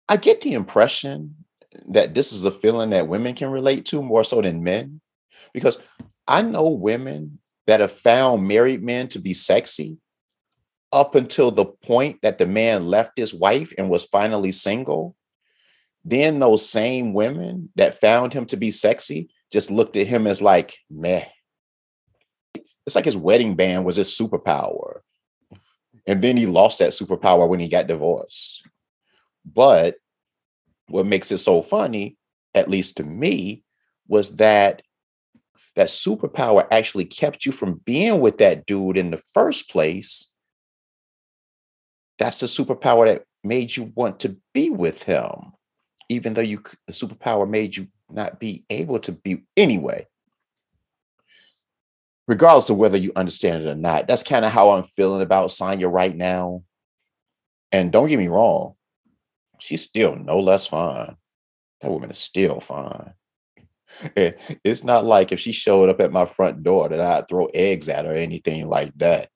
I 0.08 0.18
get 0.18 0.42
the 0.42 0.54
impression 0.54 1.41
that 1.90 2.14
this 2.14 2.34
is 2.34 2.44
a 2.46 2.52
feeling 2.52 2.92
that 2.92 3.08
women 3.08 3.36
can 3.36 3.50
relate 3.50 3.86
to 3.86 4.02
more 4.02 4.24
so 4.24 4.42
than 4.42 4.64
men. 4.64 5.02
Because 5.54 5.78
I 6.28 6.42
know 6.42 6.70
women 6.70 7.40
that 7.68 7.80
have 7.80 7.92
found 7.92 8.48
married 8.48 8.84
men 8.84 9.08
to 9.10 9.20
be 9.20 9.34
sexy 9.34 9.98
up 10.92 11.16
until 11.16 11.52
the 11.52 11.66
point 11.66 12.20
that 12.22 12.38
the 12.38 12.46
man 12.46 12.88
left 12.88 13.12
his 13.16 13.34
wife 13.34 13.74
and 13.78 13.90
was 13.90 14.04
finally 14.04 14.52
single. 14.52 15.16
Then 16.04 16.40
those 16.40 16.68
same 16.68 17.14
women 17.14 17.70
that 17.76 18.02
found 18.02 18.34
him 18.34 18.46
to 18.48 18.58
be 18.58 18.72
sexy 18.72 19.30
just 19.52 19.72
looked 19.72 19.96
at 19.96 20.08
him 20.08 20.28
as 20.28 20.42
like, 20.42 20.78
meh. 20.90 21.26
It's 22.86 22.96
like 22.96 23.06
his 23.06 23.18
wedding 23.18 23.56
band 23.56 23.86
was 23.86 23.98
his 23.98 24.10
superpower. 24.10 25.02
And 26.08 26.22
then 26.22 26.36
he 26.36 26.48
lost 26.48 26.80
that 26.80 26.90
superpower 26.90 27.48
when 27.48 27.60
he 27.60 27.68
got 27.68 27.88
divorced. 27.88 28.68
But 29.46 29.96
what 30.92 31.06
makes 31.06 31.32
it 31.32 31.40
so 31.40 31.62
funny, 31.62 32.18
at 32.54 32.70
least 32.70 32.98
to 32.98 33.04
me, 33.04 33.64
was 34.08 34.38
that 34.38 34.82
that 35.76 35.88
superpower 35.88 36.68
actually 36.72 37.06
kept 37.06 37.46
you 37.46 37.52
from 37.52 37.82
being 37.86 38.20
with 38.20 38.40
that 38.40 38.66
dude 38.66 38.98
in 38.98 39.12
the 39.12 39.22
first 39.34 39.70
place. 39.70 40.28
That's 42.20 42.40
the 42.40 42.48
superpower 42.48 43.08
that 43.08 43.24
made 43.44 43.76
you 43.76 43.92
want 43.96 44.20
to 44.22 44.38
be 44.54 44.70
with 44.70 45.04
him, 45.04 45.54
even 46.10 46.34
though 46.34 46.42
you 46.42 46.62
the 46.88 46.94
superpower 46.94 47.50
made 47.50 47.78
you 47.78 47.88
not 48.10 48.40
be 48.40 48.66
able 48.70 49.00
to 49.00 49.14
be 49.14 49.44
anyway 49.56 50.06
regardless 52.32 52.70
of 52.70 52.78
whether 52.78 52.98
you 52.98 53.12
understand 53.18 53.62
it 53.62 53.70
or 53.70 53.76
not. 53.76 54.08
That's 54.08 54.24
kind 54.24 54.46
of 54.46 54.54
how 54.54 54.72
I'm 54.72 54.86
feeling 54.96 55.22
about 55.22 55.52
Sonya 55.52 55.90
right 55.90 56.16
now. 56.16 56.64
And 57.74 57.92
don't 57.92 58.08
get 58.08 58.20
me 58.20 58.30
wrong, 58.30 58.76
she's 59.62 59.84
still 59.84 60.16
no 60.16 60.40
less 60.40 60.68
fine. 60.68 61.16
That 61.82 61.92
woman 61.92 62.12
is 62.12 62.18
still 62.18 62.60
fine. 62.60 63.14
Eh, 64.16 64.32
it's 64.64 64.84
not 64.84 65.06
like 65.06 65.32
if 65.32 65.40
she 65.40 65.52
showed 65.52 65.90
up 65.90 66.00
at 66.00 66.12
my 66.12 66.26
front 66.26 66.64
door 66.64 66.90
that 66.90 67.00
I'd 67.00 67.28
throw 67.28 67.46
eggs 67.48 67.90
at 67.90 68.06
her 68.06 68.12
or 68.12 68.16
anything 68.16 68.68
like 68.68 68.94
that. 68.98 69.30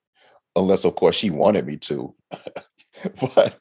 Unless, 0.56 0.84
of 0.84 0.96
course, 0.96 1.14
she 1.14 1.30
wanted 1.30 1.66
me 1.66 1.76
to. 1.76 2.14
but 3.20 3.58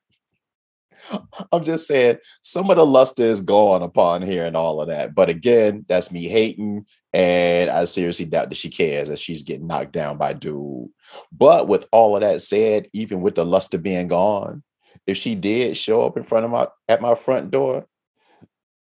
I'm 1.52 1.64
just 1.64 1.86
saying 1.86 2.18
some 2.42 2.70
of 2.70 2.78
the 2.78 2.86
luster 2.86 3.26
is 3.26 3.42
gone 3.42 3.84
upon 3.84 4.22
here 4.22 4.46
and 4.46 4.56
all 4.56 4.82
of 4.82 4.88
that. 4.88 5.14
But 5.14 5.30
again, 5.30 5.86
that's 5.88 6.12
me 6.12 6.24
hating. 6.24 6.86
And 7.14 7.70
I 7.70 7.86
seriously 7.86 8.26
doubt 8.26 8.50
that 8.50 8.58
she 8.58 8.70
cares 8.70 9.10
that 9.10 9.20
she's 9.20 9.44
getting 9.44 9.68
knocked 9.68 9.92
down 9.92 10.18
by 10.18 10.34
dude. 10.34 10.90
But 11.32 11.68
with 11.68 11.86
all 11.92 12.16
of 12.16 12.22
that 12.22 12.42
said, 12.42 12.90
even 12.94 13.22
with 13.22 13.36
the 13.36 13.46
luster 13.46 13.78
being 13.78 14.08
gone, 14.08 14.64
if 15.08 15.18
she 15.18 15.36
did 15.36 15.78
show 15.78 16.06
up 16.06 16.18
in 16.18 16.24
front 16.24 16.46
of 16.46 16.52
my 16.52 16.68
at 16.88 17.02
my 17.02 17.16
front 17.16 17.52
door, 17.52 17.86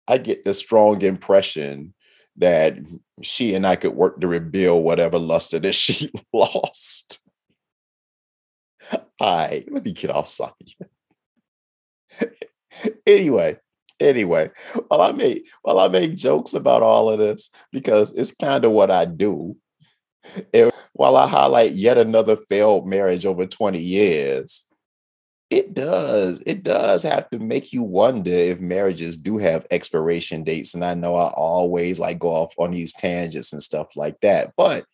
I 0.08 0.18
get 0.18 0.44
the 0.44 0.54
strong 0.54 1.02
impression 1.02 1.94
that 2.38 2.76
she 3.22 3.54
and 3.54 3.66
I 3.66 3.76
could 3.76 3.94
work 3.94 4.20
to 4.20 4.26
rebuild 4.26 4.84
whatever 4.84 5.18
luster 5.18 5.58
that 5.58 5.74
she 5.74 6.10
lost. 6.32 7.18
Right, 9.20 9.64
let 9.70 9.84
me 9.84 9.92
get 9.92 10.10
off 10.10 10.28
Sonya. 10.28 10.52
anyway, 13.06 13.56
anyway, 13.98 14.50
while 14.88 15.00
I 15.02 15.12
make 15.12 15.46
while 15.62 15.78
I 15.78 15.88
make 15.88 16.14
jokes 16.14 16.54
about 16.54 16.82
all 16.82 17.10
of 17.10 17.18
this 17.18 17.50
because 17.72 18.12
it's 18.12 18.32
kind 18.32 18.64
of 18.64 18.72
what 18.72 18.90
I 18.90 19.06
do. 19.06 19.56
And 20.52 20.70
while 20.92 21.16
I 21.16 21.26
highlight 21.26 21.72
yet 21.72 21.98
another 21.98 22.36
failed 22.36 22.86
marriage 22.86 23.26
over 23.26 23.46
20 23.46 23.80
years, 23.80 24.64
it 25.48 25.74
does. 25.74 26.42
It 26.44 26.64
does 26.64 27.02
have 27.04 27.30
to 27.30 27.38
make 27.38 27.72
you 27.72 27.82
wonder 27.82 28.30
if 28.30 28.58
marriages 28.58 29.16
do 29.16 29.38
have 29.38 29.66
expiration 29.70 30.42
dates. 30.42 30.74
And 30.74 30.84
I 30.84 30.94
know 30.94 31.14
I 31.14 31.28
always 31.28 32.00
like 32.00 32.18
go 32.18 32.28
off 32.28 32.54
on 32.58 32.72
these 32.72 32.92
tangents 32.92 33.52
and 33.52 33.62
stuff 33.62 33.88
like 33.94 34.20
that, 34.20 34.52
but 34.56 34.84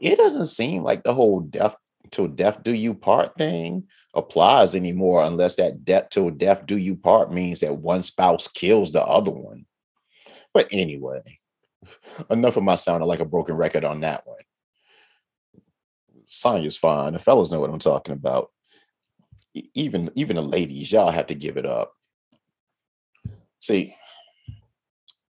it 0.00 0.16
doesn't 0.16 0.46
seem 0.46 0.82
like 0.82 1.02
the 1.02 1.14
whole 1.14 1.40
death 1.40 1.76
till 2.10 2.28
death 2.28 2.62
do 2.62 2.74
you 2.74 2.92
part 2.92 3.34
thing 3.36 3.84
applies 4.14 4.74
anymore 4.74 5.24
unless 5.24 5.54
that 5.54 5.84
death 5.84 6.10
till 6.10 6.30
death 6.30 6.66
do 6.66 6.76
you 6.76 6.94
part 6.94 7.32
means 7.32 7.60
that 7.60 7.76
one 7.76 8.02
spouse 8.02 8.48
kills 8.48 8.92
the 8.92 9.02
other 9.02 9.30
one. 9.30 9.64
But 10.52 10.68
anyway, 10.70 11.38
enough 12.30 12.58
of 12.58 12.64
my 12.64 12.74
sounding 12.74 13.08
like 13.08 13.20
a 13.20 13.24
broken 13.24 13.56
record 13.56 13.84
on 13.84 14.00
that 14.00 14.26
one. 14.26 14.36
Sonya's 16.26 16.76
fine. 16.76 17.14
The 17.14 17.18
fellas 17.18 17.50
know 17.50 17.60
what 17.60 17.70
I'm 17.70 17.78
talking 17.78 18.12
about. 18.12 18.51
Even 19.54 20.10
even 20.14 20.36
the 20.36 20.42
ladies, 20.42 20.92
y'all 20.92 21.10
have 21.10 21.26
to 21.28 21.34
give 21.34 21.56
it 21.56 21.66
up. 21.66 21.92
See, 23.60 23.94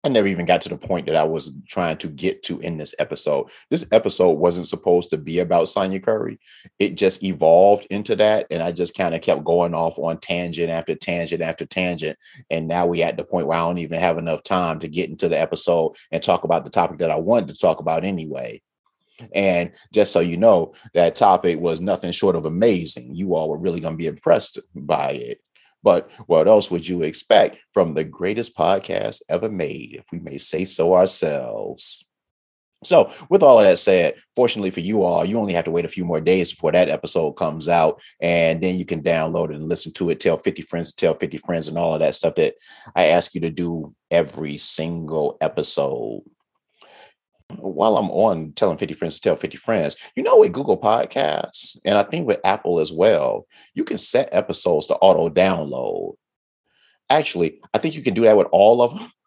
I 0.04 0.10
never 0.10 0.28
even 0.28 0.48
got 0.48 0.62
to 0.62 0.70
the 0.70 0.78
point 0.78 1.06
that 1.06 1.16
I 1.16 1.24
was 1.24 1.51
trying 1.68 1.98
to 1.98 2.08
get 2.08 2.42
to 2.44 2.60
in 2.62 2.78
this 2.78 2.96
episode. 2.98 3.51
This 3.70 3.86
episode 3.92 4.32
wasn't 4.32 4.68
supposed 4.68 5.12
to 5.12 5.18
be 5.18 5.40
about 5.40 5.70
Sonya 5.70 6.00
Curry. 6.00 6.40
It 6.80 6.96
just 6.96 7.24
evolved 7.24 7.86
into 7.92 8.16
that. 8.16 8.48
And 8.50 8.63
I 8.63 8.72
just 8.72 8.96
kind 8.96 9.13
of 9.13 9.22
kept 9.22 9.44
going 9.44 9.75
off 9.75 10.00
on 10.00 10.18
tangent 10.20 10.72
after 10.72 10.96
tangent 10.96 11.44
after 11.44 11.68
tangent. 11.68 12.18
And 12.50 12.68
now 12.68 12.88
we 12.88 13.04
at 13.04 13.16
the 13.16 13.24
point 13.24 13.46
where 13.46 13.58
I 13.58 13.62
don't 13.62 13.78
even 13.78 14.00
have 14.00 14.18
enough 14.18 14.42
time 14.42 14.80
to 14.80 14.88
get 14.88 15.10
into 15.10 15.30
the 15.30 15.40
episode 15.40 15.96
and 16.12 16.24
talk 16.24 16.46
about 16.46 16.63
the 16.63 16.72
topic 16.72 16.98
that 17.00 17.12
I 17.12 17.18
wanted 17.18 17.50
to 17.50 17.60
talk 17.60 17.80
about 17.80 18.04
anyway. 18.04 18.62
And 19.34 19.72
just 19.94 20.12
so 20.12 20.20
you 20.20 20.38
know, 20.38 20.74
that 20.94 21.16
topic 21.16 21.60
was 21.60 21.82
nothing 21.82 22.12
short 22.12 22.36
of 22.36 22.46
amazing. 22.46 23.16
You 23.16 23.36
all 23.36 23.50
were 23.50 23.58
really 23.58 23.80
going 23.80 23.94
to 23.94 23.98
be 23.98 24.08
impressed 24.08 24.60
by 24.75 25.12
it. 25.12 25.42
But 25.84 26.10
what 26.28 26.48
else 26.48 26.70
would 26.70 26.88
you 26.88 27.04
expect 27.04 27.58
from 27.74 27.94
the 27.94 28.04
greatest 28.04 28.56
podcast 28.56 29.22
ever 29.30 29.50
made, 29.50 29.96
if 29.96 30.06
we 30.12 30.20
may 30.20 30.38
say 30.38 30.66
so 30.66 30.94
ourselves? 30.94 32.06
So, 32.84 33.12
with 33.30 33.44
all 33.44 33.60
of 33.60 33.66
that 33.66 33.78
said, 33.78 34.16
fortunately 34.36 34.72
for 34.72 34.80
you 34.80 35.04
all, 35.04 35.24
you 35.24 35.38
only 35.38 35.54
have 35.54 35.66
to 35.66 35.72
wait 35.72 35.86
a 35.86 35.90
few 35.90 36.04
more 36.04 36.20
days 36.20 36.51
before 36.51 36.72
that 36.72 36.90
episode 36.90 37.34
comes 37.34 37.70
out, 37.70 38.01
and 38.20 38.60
then 38.62 38.75
you 38.75 38.86
can 38.86 39.04
download 39.04 39.51
it 39.51 39.58
and 39.58 39.70
listen 39.70 39.94
to 39.94 40.10
it. 40.10 40.20
Tell 40.20 40.38
50 40.40 40.63
friends, 40.63 40.92
tell 40.92 41.13
50 41.13 41.38
friends, 41.40 41.68
and 41.68 41.78
all 41.78 41.94
of 41.94 42.00
that 42.00 42.16
stuff 42.16 42.36
that 42.36 42.56
I 42.96 43.08
ask 43.08 43.36
you 43.36 43.42
to 43.42 43.51
do 43.51 43.94
every 44.10 44.58
single 44.58 45.38
episode. 45.42 46.24
While 47.58 47.98
I'm 47.98 48.10
on 48.12 48.53
telling 48.53 48.77
50 48.77 48.93
friends 48.93 49.15
to 49.15 49.22
tell 49.22 49.36
50 49.36 49.58
friends, 49.58 49.98
you 50.15 50.24
know, 50.24 50.38
with 50.38 50.53
Google 50.53 50.79
Podcasts, 50.79 51.77
and 51.86 51.98
I 51.98 52.03
think 52.03 52.27
with 52.27 52.39
Apple 52.43 52.79
as 52.79 52.91
well, 52.91 53.48
you 53.74 53.84
can 53.84 53.98
set 53.98 54.29
episodes 54.31 54.88
to 54.88 54.96
auto 54.96 55.29
download. 55.29 56.15
Actually, 57.10 57.60
I 57.74 57.77
think 57.77 57.96
you 57.96 58.01
can 58.01 58.13
do 58.13 58.24
that 58.24 58.38
with 58.38 58.48
all 58.51 58.81
of 58.81 58.98
them. 58.98 59.12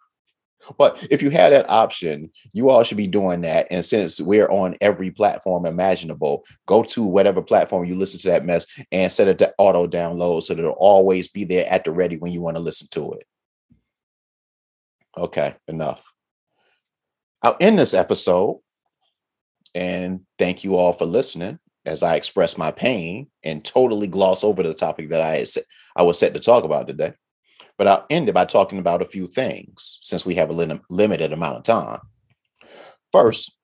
But 0.79 1.07
if 1.11 1.21
you 1.21 1.29
have 1.29 1.51
that 1.51 1.69
option, 1.69 2.31
you 2.55 2.71
all 2.71 2.83
should 2.85 2.97
be 2.97 3.07
doing 3.07 3.43
that. 3.43 3.67
And 3.71 3.85
since 3.85 4.19
we're 4.19 4.49
on 4.49 4.79
every 4.81 5.11
platform 5.11 5.67
imaginable, 5.67 6.43
go 6.65 6.83
to 6.85 7.03
whatever 7.03 7.43
platform 7.43 7.85
you 7.85 7.95
listen 7.95 8.19
to 8.21 8.29
that 8.29 8.47
mess 8.47 8.67
and 8.91 9.13
set 9.13 9.29
it 9.29 9.39
to 9.41 9.53
auto 9.59 9.87
download 9.87 10.43
so 10.43 10.55
that 10.55 10.61
it'll 10.61 10.73
always 10.73 11.29
be 11.29 11.45
there 11.45 11.71
at 11.71 11.85
the 11.85 11.91
ready 11.91 12.17
when 12.17 12.33
you 12.33 12.41
want 12.41 12.57
to 12.57 12.63
listen 12.63 12.89
to 12.93 13.13
it. 13.13 13.27
Okay, 15.19 15.55
enough. 15.69 16.14
I'll 17.45 17.57
end 17.61 17.79
this 17.79 17.93
episode 17.93 18.61
and 19.75 20.21
thank 20.39 20.65
you 20.65 20.77
all 20.77 20.95
for 20.95 21.05
listening 21.05 21.59
as 21.85 22.03
I 22.03 22.17
express 22.17 22.57
my 22.57 22.71
pain 22.73 23.27
and 23.43 23.63
totally 23.63 24.07
gloss 24.07 24.43
over 24.43 24.63
the 24.63 24.73
topic 24.73 25.11
that 25.11 25.21
I 25.21 25.45
I 25.95 26.05
was 26.05 26.19
set 26.19 26.33
to 26.33 26.41
talk 26.41 26.65
about 26.65 26.87
today. 26.87 27.13
But 27.77 27.87
I'll 27.87 28.07
end 28.09 28.31
it 28.31 28.33
by 28.33 28.47
talking 28.47 28.79
about 28.79 29.03
a 29.03 29.07
few 29.07 29.29
things 29.29 29.99
since 30.01 30.25
we 30.25 30.37
have 30.37 30.49
a 30.49 30.55
lim- 30.55 30.81
limited 30.89 31.35
amount 31.35 31.59
of 31.59 31.65
time. 31.65 32.01
First, 33.13 33.59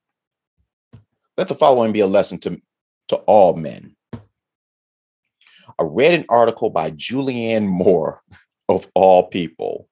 let 1.39 1.49
the 1.49 1.55
following 1.55 1.93
be 1.93 2.01
a 2.01 2.07
lesson 2.07 2.39
to, 2.41 2.61
to 3.09 3.17
all 3.17 3.57
men. 3.57 3.97
I 4.13 5.85
read 5.85 6.13
an 6.13 6.27
article 6.29 6.69
by 6.69 6.91
Julianne 6.91 7.67
Moore, 7.67 8.21
of 8.69 8.87
all 8.95 9.29
people. 9.29 9.89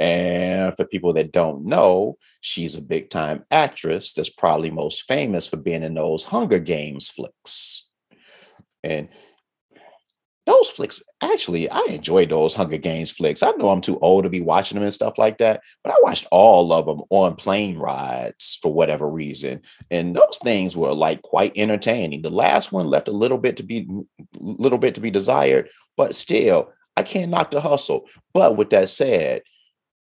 And 0.00 0.74
for 0.76 0.86
people 0.86 1.12
that 1.12 1.30
don't 1.30 1.66
know, 1.66 2.16
she's 2.40 2.74
a 2.74 2.82
big 2.82 3.10
time 3.10 3.44
actress 3.50 4.14
that's 4.14 4.30
probably 4.30 4.70
most 4.70 5.02
famous 5.02 5.46
for 5.46 5.58
being 5.58 5.82
in 5.82 5.94
those 5.94 6.24
Hunger 6.24 6.58
Games 6.58 7.10
flicks. 7.10 7.84
And 8.82 9.10
those 10.46 10.68
flicks 10.68 11.02
actually 11.22 11.68
i 11.70 11.80
enjoyed 11.88 12.30
those 12.30 12.54
hunger 12.54 12.78
games 12.78 13.10
flicks. 13.10 13.42
I 13.42 13.52
know 13.52 13.68
i'm 13.68 13.80
too 13.80 13.98
old 14.00 14.24
to 14.24 14.30
be 14.30 14.40
watching 14.40 14.76
them 14.76 14.84
and 14.84 14.92
stuff 14.92 15.18
like 15.18 15.38
that 15.38 15.60
but 15.84 15.92
i 15.92 15.96
watched 16.02 16.26
all 16.32 16.72
of 16.72 16.86
them 16.86 17.02
on 17.10 17.36
plane 17.36 17.78
rides 17.78 18.58
for 18.60 18.72
whatever 18.72 19.08
reason 19.08 19.60
and 19.90 20.16
those 20.16 20.38
things 20.42 20.76
were 20.76 20.92
like 20.92 21.22
quite 21.22 21.52
entertaining. 21.56 22.22
The 22.22 22.30
last 22.30 22.72
one 22.72 22.86
left 22.86 23.06
a 23.06 23.12
little 23.12 23.38
bit 23.38 23.58
to 23.58 23.62
be 23.62 23.84
mm, 23.84 24.06
little 24.40 24.78
bit 24.78 24.94
to 24.96 25.00
be 25.00 25.10
desired 25.10 25.68
but 25.96 26.14
still 26.14 26.72
i 26.96 27.02
can't 27.02 27.30
knock 27.30 27.50
the 27.50 27.60
hustle. 27.60 28.06
But 28.34 28.56
with 28.56 28.70
that 28.70 28.88
said 28.88 29.42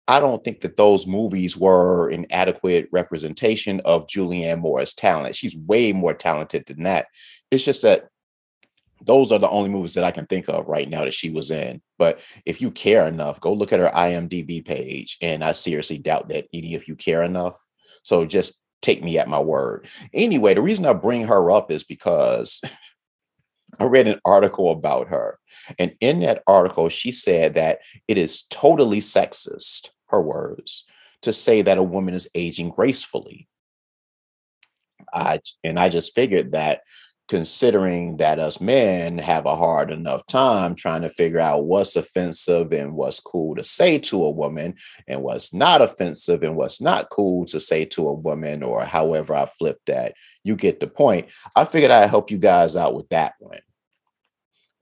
I 0.07 0.21
don't 0.21 0.45
think 0.45 0.61
that 0.61 0.77
those 0.77 1.07
movies 1.07 1.57
were 1.57 2.11
an 2.11 2.27
adequate 2.31 2.89
representation 2.93 3.81
of 3.81 4.07
Julianne 4.07 4.61
Moore's 4.61 4.93
talent. 4.93 5.35
She's 5.35 5.57
way 5.57 5.93
more 5.93 6.13
talented 6.13 6.67
than 6.67 6.83
that. 6.83 7.07
It's 7.51 7.65
just 7.65 7.83
that 7.83 8.09
those 9.05 9.33
are 9.33 9.39
the 9.39 9.49
only 9.49 9.71
movies 9.71 9.95
that 9.95 10.05
I 10.05 10.11
can 10.11 10.27
think 10.27 10.49
of 10.49 10.67
right 10.69 10.89
now 10.89 11.05
that 11.05 11.15
she 11.15 11.31
was 11.31 11.51
in. 11.51 11.81
But 11.99 12.21
if 12.45 12.61
you 12.61 12.71
care 12.71 13.07
enough, 13.07 13.41
go 13.41 13.53
look 13.53 13.73
at 13.73 13.81
her 13.81 13.91
IMDb 13.95 14.65
page. 14.65 15.19
And 15.21 15.43
I 15.45 15.53
seriously 15.53 15.99
doubt 15.99 16.29
that 16.29 16.47
any 16.53 16.75
of 16.75 16.89
you 16.89 16.97
care 16.97 17.23
enough. 17.23 17.59
So 18.03 18.25
just 18.25 18.55
take 18.83 19.03
me 19.03 19.19
at 19.19 19.29
my 19.29 19.41
word. 19.41 19.87
Anyway, 20.13 20.55
the 20.55 20.63
reason 20.63 20.85
I 20.87 20.93
bring 20.93 21.27
her 21.27 21.51
up 21.51 21.71
is 21.71 21.85
because 21.85 22.61
I 23.79 23.85
read 23.85 24.07
an 24.07 24.21
article 24.25 24.71
about 24.71 25.09
her. 25.09 25.39
And 25.79 25.95
in 26.01 26.21
that 26.21 26.43
article, 26.47 26.89
she 26.89 27.11
said 27.11 27.55
that 27.55 27.81
it 28.07 28.19
is 28.19 28.45
totally 28.45 29.01
sexist, 29.01 29.91
her 30.09 30.21
words, 30.21 30.85
to 31.23 31.33
say 31.33 31.63
that 31.63 31.79
a 31.79 31.83
woman 31.83 32.15
is 32.15 32.29
aging 32.35 32.71
gracefully. 32.71 33.49
I, 35.13 35.41
and 35.63 35.79
I 35.79 35.89
just 35.89 36.15
figured 36.15 36.53
that 36.53 36.81
considering 37.29 38.19
that 38.19 38.39
us 38.39 38.61
men 38.61 39.17
have 39.17 39.47
a 39.47 39.57
hard 39.57 39.91
enough 39.91 40.27
time 40.27 40.75
trying 40.75 41.03
to 41.03 41.09
figure 41.09 41.41
out 41.41 41.65
what's 41.65 41.97
offensive 41.97 42.73
and 42.73 42.95
what's 42.95 43.19
cool 43.19 43.55
to 43.55 43.65
say 43.65 43.99
to 43.99 44.25
a 44.25 44.31
woman 44.31 44.75
and 45.09 45.23
what's 45.23 45.55
not 45.55 45.81
offensive 45.81 46.43
and 46.43 46.55
what's 46.55 46.83
not 46.83 47.09
cool 47.11 47.47
to 47.47 47.59
say 47.59 47.87
to 47.87 48.09
a 48.09 48.13
woman 48.13 48.63
or 48.63 48.85
however 48.85 49.35
I 49.35 49.47
flip 49.47 49.81
that. 49.87 50.15
You 50.43 50.55
get 50.55 50.81
the 50.81 50.87
point. 50.87 51.29
I 51.57 51.65
figured 51.65 51.91
I'd 51.91 52.11
help 52.11 52.31
you 52.31 52.37
guys 52.37 52.77
out 52.77 52.95
with 52.95 53.09
that 53.09 53.35
one. 53.39 53.61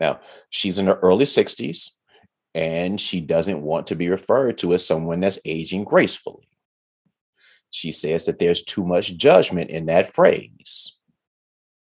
Now, 0.00 0.18
she's 0.50 0.80
in 0.80 0.86
her 0.86 0.98
early 1.00 1.26
60s 1.26 1.90
and 2.54 3.00
she 3.00 3.20
doesn't 3.20 3.62
want 3.62 3.86
to 3.88 3.94
be 3.94 4.08
referred 4.08 4.58
to 4.58 4.74
as 4.74 4.86
someone 4.86 5.20
that's 5.20 5.38
aging 5.44 5.84
gracefully. 5.84 6.48
She 7.70 7.92
says 7.92 8.26
that 8.26 8.38
there's 8.38 8.62
too 8.62 8.84
much 8.84 9.16
judgment 9.16 9.70
in 9.70 9.86
that 9.86 10.12
phrase. 10.12 10.94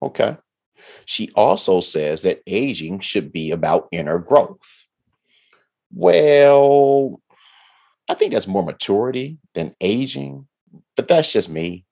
Okay. 0.01 0.37
She 1.05 1.29
also 1.35 1.81
says 1.81 2.21
that 2.21 2.41
aging 2.47 3.01
should 3.01 3.31
be 3.31 3.51
about 3.51 3.89
inner 3.91 4.19
growth. 4.19 4.85
Well, 5.93 7.21
I 8.09 8.15
think 8.15 8.31
that's 8.31 8.47
more 8.47 8.63
maturity 8.63 9.37
than 9.53 9.75
aging, 9.81 10.47
but 10.95 11.07
that's 11.07 11.31
just 11.31 11.49
me. 11.49 11.85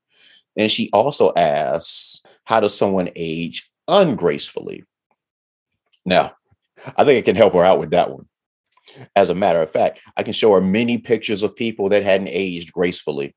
And 0.58 0.72
she 0.72 0.90
also 0.92 1.34
asks, 1.36 2.22
how 2.46 2.60
does 2.60 2.78
someone 2.78 3.10
age 3.16 3.70
ungracefully? 3.88 4.84
Now, 6.06 6.36
I 6.98 7.06
think 7.06 7.20
I 7.20 7.22
can 7.22 7.36
help 7.36 7.54
her 7.54 7.64
out 7.64 7.80
with 7.80 7.92
that 7.92 8.10
one. 8.10 8.28
As 9.16 9.30
a 9.30 9.36
matter 9.36 9.62
of 9.62 9.72
fact, 9.72 10.00
I 10.18 10.24
can 10.24 10.34
show 10.34 10.54
her 10.54 10.62
many 10.62 10.98
pictures 10.98 11.44
of 11.44 11.56
people 11.56 11.90
that 11.90 12.04
hadn't 12.04 12.30
aged 12.30 12.72
gracefully. 12.72 13.36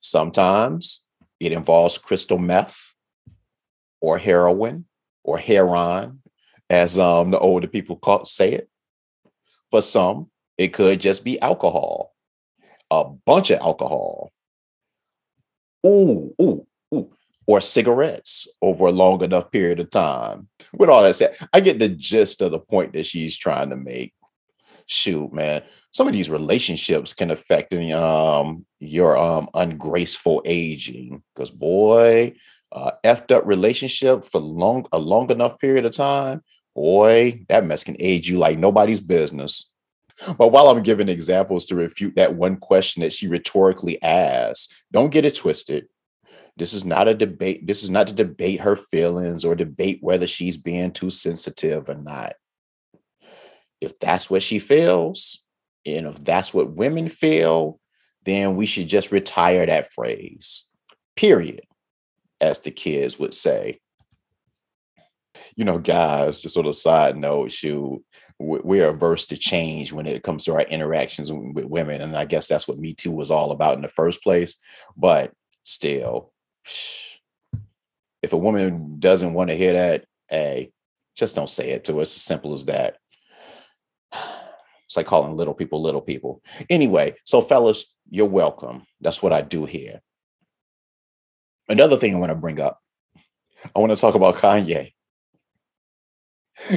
Sometimes 0.00 1.06
it 1.40 1.52
involves 1.52 1.98
crystal 1.98 2.38
meth 2.38 2.94
or 4.00 4.18
heroin 4.18 4.84
or 5.24 5.38
heroin, 5.38 6.22
as 6.70 6.98
um, 6.98 7.30
the 7.30 7.38
older 7.38 7.66
people 7.66 7.96
call, 7.96 8.24
say 8.24 8.52
it. 8.52 8.68
For 9.70 9.82
some, 9.82 10.30
it 10.56 10.72
could 10.72 11.00
just 11.00 11.24
be 11.24 11.40
alcohol, 11.40 12.14
a 12.90 13.04
bunch 13.04 13.50
of 13.50 13.60
alcohol. 13.60 14.32
Ooh, 15.84 16.34
ooh, 16.40 16.66
ooh. 16.94 17.12
Or 17.46 17.60
cigarettes 17.60 18.48
over 18.60 18.86
a 18.86 18.92
long 18.92 19.22
enough 19.22 19.50
period 19.50 19.78
of 19.78 19.90
time. 19.90 20.48
With 20.72 20.88
all 20.88 21.02
that 21.02 21.14
said, 21.14 21.36
I 21.52 21.60
get 21.60 21.78
the 21.78 21.88
gist 21.88 22.40
of 22.42 22.50
the 22.50 22.58
point 22.58 22.92
that 22.94 23.06
she's 23.06 23.36
trying 23.36 23.70
to 23.70 23.76
make. 23.76 24.12
Shoot, 24.86 25.32
man, 25.32 25.62
some 25.90 26.06
of 26.06 26.12
these 26.12 26.30
relationships 26.30 27.12
can 27.12 27.30
affect 27.30 27.74
um, 27.74 28.64
your 28.78 29.16
um, 29.16 29.48
ungraceful 29.54 30.42
aging. 30.44 31.22
Because 31.34 31.50
boy, 31.50 32.34
uh, 32.72 32.92
effed 33.04 33.32
up 33.32 33.46
relationship 33.46 34.26
for 34.26 34.40
long 34.40 34.86
a 34.92 34.98
long 34.98 35.30
enough 35.30 35.58
period 35.58 35.86
of 35.86 35.92
time, 35.92 36.42
boy, 36.74 37.44
that 37.48 37.66
mess 37.66 37.82
can 37.82 37.96
age 37.98 38.28
you 38.28 38.38
like 38.38 38.58
nobody's 38.58 39.00
business. 39.00 39.72
But 40.38 40.48
while 40.48 40.68
I'm 40.68 40.82
giving 40.82 41.08
examples 41.08 41.66
to 41.66 41.74
refute 41.74 42.14
that 42.16 42.34
one 42.34 42.56
question 42.56 43.02
that 43.02 43.12
she 43.12 43.28
rhetorically 43.28 44.02
asked, 44.02 44.72
don't 44.92 45.10
get 45.10 45.24
it 45.24 45.34
twisted. 45.34 45.88
This 46.56 46.72
is 46.72 46.86
not 46.86 47.06
a 47.06 47.14
debate. 47.14 47.66
This 47.66 47.82
is 47.82 47.90
not 47.90 48.08
to 48.08 48.14
debate 48.14 48.60
her 48.60 48.76
feelings 48.76 49.44
or 49.44 49.54
debate 49.54 49.98
whether 50.00 50.26
she's 50.26 50.56
being 50.56 50.90
too 50.90 51.10
sensitive 51.10 51.88
or 51.88 51.94
not. 51.96 52.34
If 53.80 53.98
that's 53.98 54.30
what 54.30 54.42
she 54.42 54.58
feels, 54.58 55.44
and 55.84 56.06
if 56.06 56.22
that's 56.24 56.52
what 56.52 56.72
women 56.72 57.08
feel, 57.08 57.78
then 58.24 58.56
we 58.56 58.66
should 58.66 58.88
just 58.88 59.12
retire 59.12 59.64
that 59.66 59.92
phrase. 59.92 60.64
Period 61.14 61.62
as 62.40 62.60
the 62.60 62.70
kids 62.70 63.18
would 63.18 63.34
say. 63.34 63.78
You 65.54 65.64
know, 65.64 65.78
guys, 65.78 66.40
just 66.40 66.54
sort 66.54 66.66
of 66.66 66.74
side 66.74 67.16
note, 67.16 67.52
shoot, 67.52 68.02
we're 68.38 68.88
averse 68.88 69.26
to 69.26 69.36
change 69.36 69.92
when 69.92 70.06
it 70.06 70.22
comes 70.22 70.44
to 70.44 70.54
our 70.54 70.62
interactions 70.62 71.32
with 71.32 71.64
women. 71.64 72.02
And 72.02 72.16
I 72.16 72.26
guess 72.26 72.48
that's 72.48 72.68
what 72.68 72.78
Me 72.78 72.92
Too 72.92 73.10
was 73.10 73.30
all 73.30 73.52
about 73.52 73.76
in 73.76 73.82
the 73.82 73.88
first 73.88 74.22
place. 74.22 74.56
But 74.96 75.32
still, 75.64 76.32
if 78.22 78.32
a 78.32 78.36
woman 78.36 78.98
doesn't 78.98 79.32
want 79.32 79.50
to 79.50 79.56
hear 79.56 79.72
that, 79.72 80.04
hey, 80.28 80.72
just 81.16 81.34
don't 81.34 81.48
say 81.48 81.70
it 81.70 81.84
to 81.84 81.94
her. 81.96 82.02
It's 82.02 82.16
as 82.16 82.22
simple 82.22 82.52
as 82.52 82.66
that. 82.66 82.98
It's 84.12 84.96
like 84.96 85.06
calling 85.06 85.36
little 85.36 85.54
people 85.54 85.82
little 85.82 86.00
people. 86.00 86.42
Anyway, 86.70 87.16
so 87.24 87.42
fellas, 87.42 87.92
you're 88.08 88.26
welcome. 88.26 88.86
That's 89.00 89.22
what 89.22 89.32
I 89.32 89.42
do 89.42 89.64
here. 89.66 90.00
Another 91.68 91.96
thing 91.96 92.14
I 92.14 92.18
want 92.18 92.30
to 92.30 92.36
bring 92.36 92.60
up, 92.60 92.80
I 93.74 93.80
want 93.80 93.90
to 93.90 93.96
talk 93.96 94.14
about 94.14 94.36
Kanye. 94.36 94.92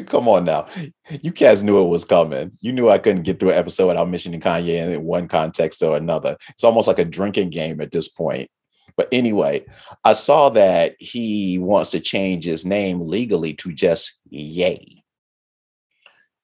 Come 0.08 0.28
on 0.28 0.46
now. 0.46 0.68
You 1.10 1.32
cats 1.32 1.62
knew 1.62 1.82
it 1.82 1.88
was 1.88 2.04
coming. 2.04 2.52
You 2.60 2.74
knew 2.74 2.90
I 2.90 2.98
couldn't 2.98 3.24
get 3.24 3.40
through 3.40 3.52
an 3.52 3.58
episode 3.58 3.88
without 3.88 4.10
mentioning 4.10 4.42
Kanye 4.42 4.94
in 4.94 5.04
one 5.04 5.28
context 5.28 5.82
or 5.82 5.96
another. 5.96 6.36
It's 6.50 6.64
almost 6.64 6.88
like 6.88 7.00
a 7.00 7.06
drinking 7.06 7.52
game 7.52 7.80
at 7.80 7.92
this 7.92 8.10
point. 8.10 8.50
But 8.98 9.08
anyway, 9.12 9.66
I 10.04 10.14
saw 10.14 10.50
that 10.50 10.96
he 11.00 11.58
wants 11.60 11.92
to 11.92 12.00
change 12.00 12.44
his 12.44 12.66
name 12.66 13.08
legally 13.08 13.54
to 13.56 13.72
just 13.72 14.20
Ye. 14.30 14.99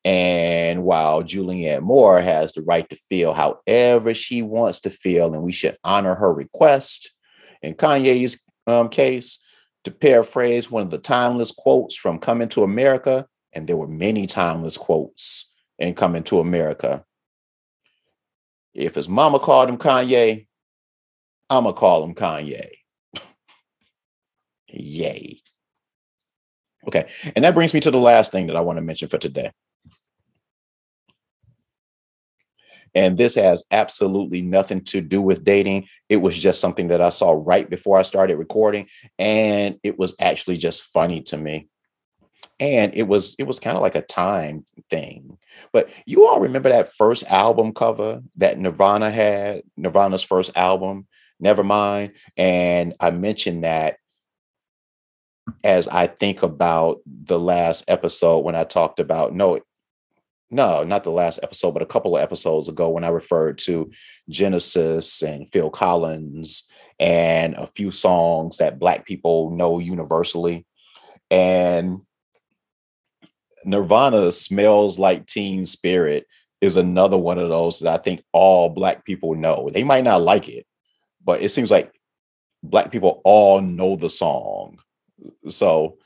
And 0.06 0.84
while 0.84 1.24
Julianne 1.24 1.82
Moore 1.82 2.22
has 2.22 2.54
the 2.54 2.62
right 2.62 2.88
to 2.92 2.96
feel 3.10 3.34
however 3.34 4.14
she 4.14 4.44
wants 4.44 4.80
to 4.82 4.92
feel, 4.92 5.34
and 5.34 5.42
we 5.42 5.52
should 5.52 5.80
honor 5.84 6.14
her 6.14 6.32
request, 6.32 7.12
in 7.64 7.74
Kanye's 7.74 8.40
um, 8.68 8.90
case, 8.90 9.40
to 9.84 9.90
paraphrase 9.90 10.70
one 10.70 10.84
of 10.84 10.92
the 10.92 11.00
timeless 11.00 11.52
quotes 11.52 11.96
from 11.96 12.20
Coming 12.20 12.50
to 12.50 12.64
America, 12.64 13.26
and 13.52 13.68
there 13.68 13.78
were 13.78 13.88
many 13.88 14.28
timeless 14.28 14.78
quotes 14.78 15.52
in 15.80 15.96
Coming 15.96 16.24
to 16.24 16.40
America. 16.40 17.04
If 18.76 18.94
his 18.94 19.10
mama 19.10 19.40
called 19.40 19.70
him 19.70 19.80
Kanye, 19.80 20.46
I'm 21.50 21.64
gonna 21.64 21.76
call 21.76 22.04
him 22.04 22.14
Kanye. 22.14 22.70
Yay. 24.68 25.40
Okay, 26.88 27.08
and 27.36 27.44
that 27.44 27.56
brings 27.56 27.74
me 27.74 27.80
to 27.80 27.90
the 27.90 27.98
last 27.98 28.32
thing 28.32 28.46
that 28.48 28.56
I 28.56 28.62
want 28.62 28.78
to 28.78 28.84
mention 28.84 29.10
for 29.10 29.18
today. 29.18 29.52
And 32.96 33.18
this 33.18 33.36
has 33.36 33.66
absolutely 33.72 34.42
nothing 34.42 34.82
to 34.86 35.02
do 35.02 35.22
with 35.22 35.44
dating. 35.44 35.88
It 36.08 36.18
was 36.18 36.38
just 36.38 36.62
something 36.62 36.88
that 36.88 37.02
I 37.02 37.10
saw 37.10 37.32
right 37.32 37.70
before 37.70 38.00
I 38.00 38.04
started 38.04 38.38
recording. 38.38 38.88
And 39.20 39.78
it 39.84 40.00
was 40.00 40.16
actually 40.20 40.58
just 40.58 40.84
funny 40.84 41.22
to 41.24 41.38
me. 41.38 41.68
And 42.58 42.96
it 42.96 43.04
was 43.04 43.36
it 43.38 43.44
was 43.44 43.60
kind 43.60 43.76
of 43.76 43.84
like 43.84 43.96
a 43.96 44.02
time 44.02 44.66
thing. 44.90 45.38
But 45.74 45.90
you 46.06 46.26
all 46.26 46.40
remember 46.40 46.70
that 46.70 46.94
first 46.94 47.26
album 47.26 47.74
cover 47.74 48.22
that 48.38 48.58
Nirvana 48.58 49.12
had, 49.12 49.64
Nirvana's 49.76 50.24
first 50.24 50.52
album, 50.56 51.06
Nevermind. 51.44 52.14
And 52.38 52.96
I 53.02 53.12
mentioned 53.12 53.66
that 53.66 53.98
as 55.64 55.88
I 55.88 56.08
think 56.08 56.44
about 56.44 57.02
the 57.06 57.40
last 57.40 57.84
episode 57.88 58.40
when 58.40 58.56
I 58.56 58.64
talked 58.64 59.00
about 59.00 59.34
no, 59.34 59.60
no, 60.52 60.84
not 60.84 61.04
the 61.04 61.12
last 61.12 61.40
episode, 61.42 61.72
but 61.72 61.82
a 61.82 61.88
couple 61.88 62.16
of 62.16 62.24
episodes 62.24 62.70
ago 62.70 62.90
when 62.90 63.04
I 63.04 63.10
referred 63.10 63.58
to 63.60 63.92
Genesis 64.30 65.22
and 65.22 65.52
Phil 65.52 65.70
Collins 65.70 66.68
and 67.00 67.56
a 67.56 67.68
few 67.68 67.92
songs 67.92 68.58
that 68.58 68.80
Black 68.80 69.06
people 69.06 69.52
know 69.52 69.80
universally. 69.80 70.66
And 71.32 72.02
Nirvana 73.66 74.32
smells 74.32 75.00
like 75.00 75.26
Teen 75.26 75.66
Spirit 75.66 76.28
is 76.62 76.78
another 76.78 77.18
one 77.18 77.40
of 77.40 77.50
those 77.50 77.80
that 77.80 78.00
I 78.00 78.02
think 78.02 78.24
all 78.32 78.70
Black 78.70 79.04
people 79.04 79.36
know. 79.36 79.70
They 79.74 79.84
might 79.84 80.04
not 80.04 80.22
like 80.22 80.48
it, 80.48 80.66
but 81.24 81.42
it 81.42 81.50
seems 81.50 81.72
like 81.72 81.92
Black 82.64 82.92
people 82.92 83.22
all 83.24 83.62
know 83.62 83.96
the 83.96 84.10
song. 84.10 84.78
So, 85.48 85.98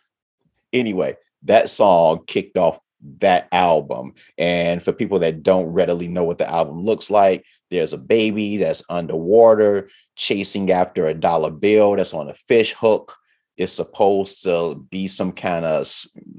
anyway, 0.73 1.17
that 1.43 1.69
song 1.69 2.21
kicked 2.25 2.57
off 2.57 2.79
that 3.19 3.47
album. 3.51 4.13
And 4.37 4.83
for 4.83 4.91
people 4.91 5.19
that 5.19 5.43
don't 5.43 5.67
readily 5.67 6.07
know 6.07 6.23
what 6.23 6.37
the 6.37 6.49
album 6.49 6.83
looks 6.83 7.09
like, 7.09 7.45
there's 7.69 7.93
a 7.93 7.97
baby 7.97 8.57
that's 8.57 8.83
underwater 8.89 9.89
chasing 10.15 10.71
after 10.71 11.07
a 11.07 11.13
dollar 11.13 11.51
bill 11.51 11.95
that's 11.95 12.13
on 12.13 12.29
a 12.29 12.33
fish 12.33 12.73
hook. 12.73 13.15
It's 13.57 13.73
supposed 13.73 14.43
to 14.43 14.85
be 14.89 15.07
some 15.07 15.33
kind 15.33 15.65
of 15.65 15.85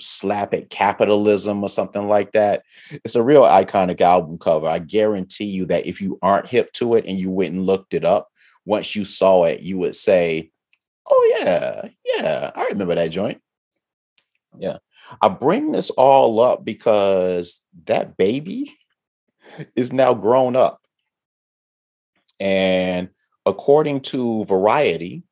slap 0.00 0.54
at 0.54 0.70
capitalism 0.70 1.62
or 1.62 1.68
something 1.68 2.08
like 2.08 2.32
that. 2.32 2.62
It's 2.90 3.14
a 3.14 3.22
real 3.22 3.42
iconic 3.42 4.00
album 4.00 4.38
cover. 4.38 4.66
I 4.66 4.78
guarantee 4.78 5.44
you 5.44 5.66
that 5.66 5.86
if 5.86 6.00
you 6.00 6.18
aren't 6.22 6.48
hip 6.48 6.72
to 6.74 6.94
it 6.94 7.04
and 7.06 7.18
you 7.18 7.30
went 7.30 7.52
and 7.52 7.66
looked 7.66 7.92
it 7.92 8.06
up, 8.06 8.28
once 8.64 8.96
you 8.96 9.04
saw 9.04 9.44
it, 9.44 9.60
you 9.60 9.78
would 9.78 9.96
say, 9.96 10.50
Oh, 11.10 11.36
yeah, 11.38 11.88
yeah, 12.04 12.50
I 12.54 12.68
remember 12.68 12.94
that 12.94 13.08
joint. 13.08 13.42
Yeah. 14.58 14.78
I 15.20 15.28
bring 15.28 15.72
this 15.72 15.90
all 15.90 16.40
up 16.40 16.64
because 16.64 17.62
that 17.86 18.16
baby 18.16 18.76
is 19.74 19.92
now 19.92 20.14
grown 20.14 20.56
up. 20.56 20.80
And 22.38 23.10
according 23.44 24.00
to 24.00 24.44
Variety, 24.44 25.22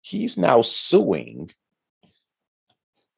he's 0.00 0.36
now 0.36 0.62
suing 0.62 1.50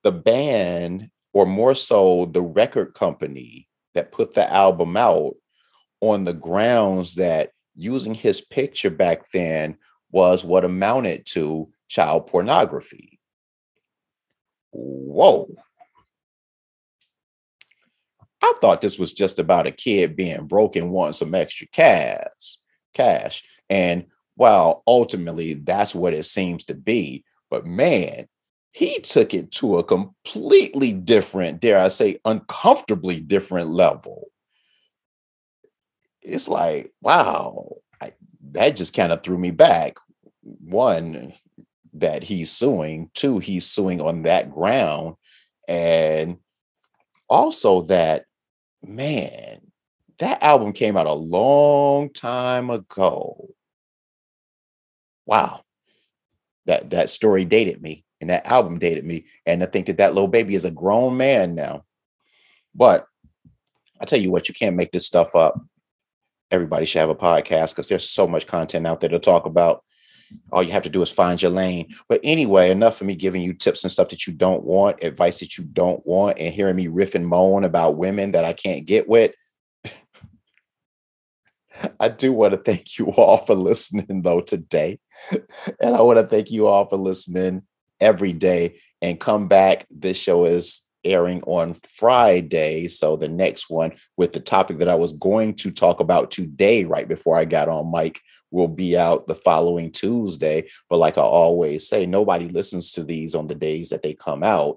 the 0.03 0.13
band, 0.13 1.11
or 1.33 1.47
more 1.47 1.75
so, 1.75 2.27
the 2.33 2.43
record 2.43 2.95
company 2.95 3.69
that 3.95 4.13
put 4.13 4.35
the 4.35 4.51
album 4.51 4.97
out 4.97 5.35
on 6.01 6.25
the 6.25 6.33
grounds 6.33 7.17
that 7.17 7.51
using 7.75 8.15
his 8.15 8.41
picture 8.41 8.91
back 8.91 9.31
then 9.31 9.77
was 10.11 10.45
what 10.45 10.65
amounted 10.65 11.27
to 11.27 11.69
child 11.89 12.27
pornography 12.27 13.18
whoa. 14.73 15.55
I 18.41 18.55
thought 18.61 18.81
this 18.81 18.99
was 18.99 19.13
just 19.13 19.39
about 19.39 19.67
a 19.67 19.73
kid 19.73 20.17
being 20.17 20.47
broke 20.47 20.77
and 20.77 20.91
wanting 20.91 21.15
some 21.15 21.35
extra 21.35 21.67
cash, 21.69 22.59
cash. 22.95 23.43
And 23.69 24.07
while 24.37 24.83
ultimately 24.87 25.55
that's 25.55 25.95
what 25.95 26.15
it 26.15 26.25
seems 26.25 26.65
to 26.67 26.75
be, 26.75 27.25
but 27.51 27.67
man, 27.67 28.29
he 28.73 29.01
took 29.01 29.35
it 29.35 29.51
to 29.53 29.79
a 29.79 29.85
completely 29.85 30.93
different, 30.93 31.61
dare 31.61 31.81
I 31.81 31.89
say, 31.89 32.21
uncomfortably 32.25 33.19
different 33.19 33.71
level. 33.71 34.31
It's 36.23 36.47
like, 36.47 36.93
wow, 37.01 37.79
I, 38.01 38.13
that 38.53 38.77
just 38.77 38.95
kind 38.95 39.13
of 39.13 39.23
threw 39.23 39.39
me 39.39 39.51
back. 39.51 39.97
One, 40.43 41.33
that 42.01 42.23
he's 42.23 42.51
suing. 42.51 43.11
Two, 43.15 43.39
he's 43.39 43.67
suing 43.67 44.01
on 44.01 44.23
that 44.23 44.53
ground. 44.53 45.17
And 45.67 46.39
also 47.29 47.83
that, 47.83 48.25
man, 48.83 49.61
that 50.19 50.43
album 50.43 50.73
came 50.73 50.97
out 50.97 51.07
a 51.07 51.13
long 51.13 52.11
time 52.11 52.71
ago. 52.71 53.49
Wow. 55.27 55.63
That 56.67 56.91
that 56.91 57.11
story 57.11 57.45
dated 57.45 57.81
me 57.81 58.05
and 58.21 58.31
that 58.31 58.47
album 58.47 58.79
dated 58.79 59.05
me. 59.05 59.27
And 59.47 59.63
I 59.63 59.67
think 59.67 59.87
that 59.87 59.99
that 59.99 60.15
little 60.15 60.29
baby 60.29 60.55
is 60.55 60.65
a 60.65 60.71
grown 60.71 61.17
man 61.17 61.55
now. 61.55 61.85
But 62.75 63.07
I 64.01 64.05
tell 64.05 64.21
you 64.21 64.31
what, 64.31 64.49
you 64.49 64.55
can't 64.55 64.77
make 64.77 64.93
this 64.93 65.07
stuff 65.07 65.35
up. 65.35 65.61
Everybody 66.51 66.87
should 66.87 67.01
have 67.01 67.11
a 67.11 67.15
podcast 67.15 67.71
because 67.71 67.89
there's 67.89 68.09
so 68.09 68.27
much 68.27 68.47
content 68.47 68.87
out 68.87 69.01
there 69.01 69.11
to 69.11 69.19
talk 69.19 69.47
about 69.47 69.85
all 70.53 70.63
you 70.63 70.73
have 70.73 70.83
to 70.85 70.89
do 70.89 71.03
is 71.03 71.11
find 71.11 71.41
your 71.41 71.51
lane. 71.51 71.95
But 72.09 72.21
anyway, 72.23 72.71
enough 72.71 73.01
of 73.01 73.07
me 73.07 73.15
giving 73.15 73.43
you 73.43 73.53
tips 73.55 73.85
and 73.85 73.93
stuff 73.93 74.09
that 74.11 74.27
you 74.27 74.33
don't 74.33 74.65
want, 74.65 75.03
advice 75.05 75.41
that 75.41 75.59
you 75.59 75.65
don't 75.65 76.05
want, 76.07 76.39
and 76.39 76.53
hearing 76.53 76.77
me 76.77 76.89
riff 76.89 77.15
and 77.15 77.27
moan 77.27 77.65
about 77.65 77.97
women 77.97 78.33
that 78.33 78.45
I 78.45 78.53
can't 78.53 78.87
get 78.87 79.09
with. 79.09 79.33
I 82.01 82.09
do 82.09 82.33
want 82.33 82.53
to 82.53 82.59
thank 82.59 82.99
you 82.99 83.07
all 83.13 83.45
for 83.45 83.55
listening, 83.55 84.23
though, 84.23 84.41
today. 84.41 84.99
And 85.81 85.97
I 85.97 86.01
want 86.03 86.19
to 86.19 86.27
thank 86.27 86.51
you 86.51 86.69
all 86.69 86.89
for 86.89 86.97
listening 86.97 87.63
every 88.01 88.33
day 88.33 88.81
and 89.03 89.21
come 89.21 89.49
back. 89.49 89.87
This 89.91 90.17
show 90.17 90.45
is 90.45 90.83
airing 91.05 91.43
on 91.43 91.77
Friday. 91.97 92.89
So 92.89 93.17
the 93.17 93.29
next 93.29 93.71
one 93.71 93.93
with 94.17 94.33
the 94.33 94.41
topic 94.41 94.79
that 94.79 94.89
I 94.89 94.95
was 94.95 95.13
going 95.13 95.55
to 95.57 95.71
talk 95.71 96.01
about 96.01 96.31
today, 96.31 96.85
right 96.85 97.09
before 97.09 97.37
I 97.37 97.45
got 97.45 97.69
on 97.69 97.91
mic, 97.91 98.21
will 98.51 98.69
be 98.69 98.97
out 98.97 99.27
the 99.27 99.35
following 99.35 99.91
Tuesday. 99.91 100.69
But 100.89 100.99
like 100.99 101.19
I 101.19 101.23
always 101.23 101.89
say, 101.89 102.07
nobody 102.07 102.49
listens 102.49 102.93
to 102.93 103.05
these 103.05 103.35
on 103.35 103.47
the 103.47 103.55
days 103.55 103.91
that 103.91 104.03
they 104.03 104.15
come 104.15 104.43
out. 104.43 104.77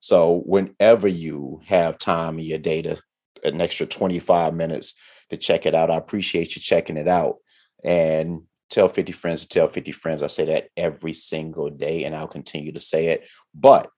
So 0.00 0.42
whenever 0.44 1.08
you 1.08 1.60
have 1.66 1.98
time 1.98 2.38
in 2.38 2.44
your 2.44 2.58
day 2.58 2.82
to 2.82 3.00
an 3.42 3.60
extra 3.60 3.86
25 3.86 4.54
minutes 4.54 4.94
to 5.30 5.36
check 5.36 5.66
it 5.66 5.74
out, 5.74 5.90
I 5.90 5.96
appreciate 5.96 6.54
you 6.56 6.62
checking 6.62 6.96
it 6.96 7.08
out. 7.08 7.36
And 7.82 8.42
tell 8.70 8.88
50 8.88 9.12
friends 9.12 9.42
to 9.42 9.48
tell 9.48 9.68
50 9.68 9.92
friends. 9.92 10.22
I 10.22 10.26
say 10.26 10.46
that 10.46 10.68
every 10.76 11.12
single 11.12 11.70
day, 11.70 12.04
and 12.04 12.14
I'll 12.14 12.26
continue 12.26 12.72
to 12.72 12.80
say 12.80 13.06
it. 13.06 13.26
But 13.54 13.90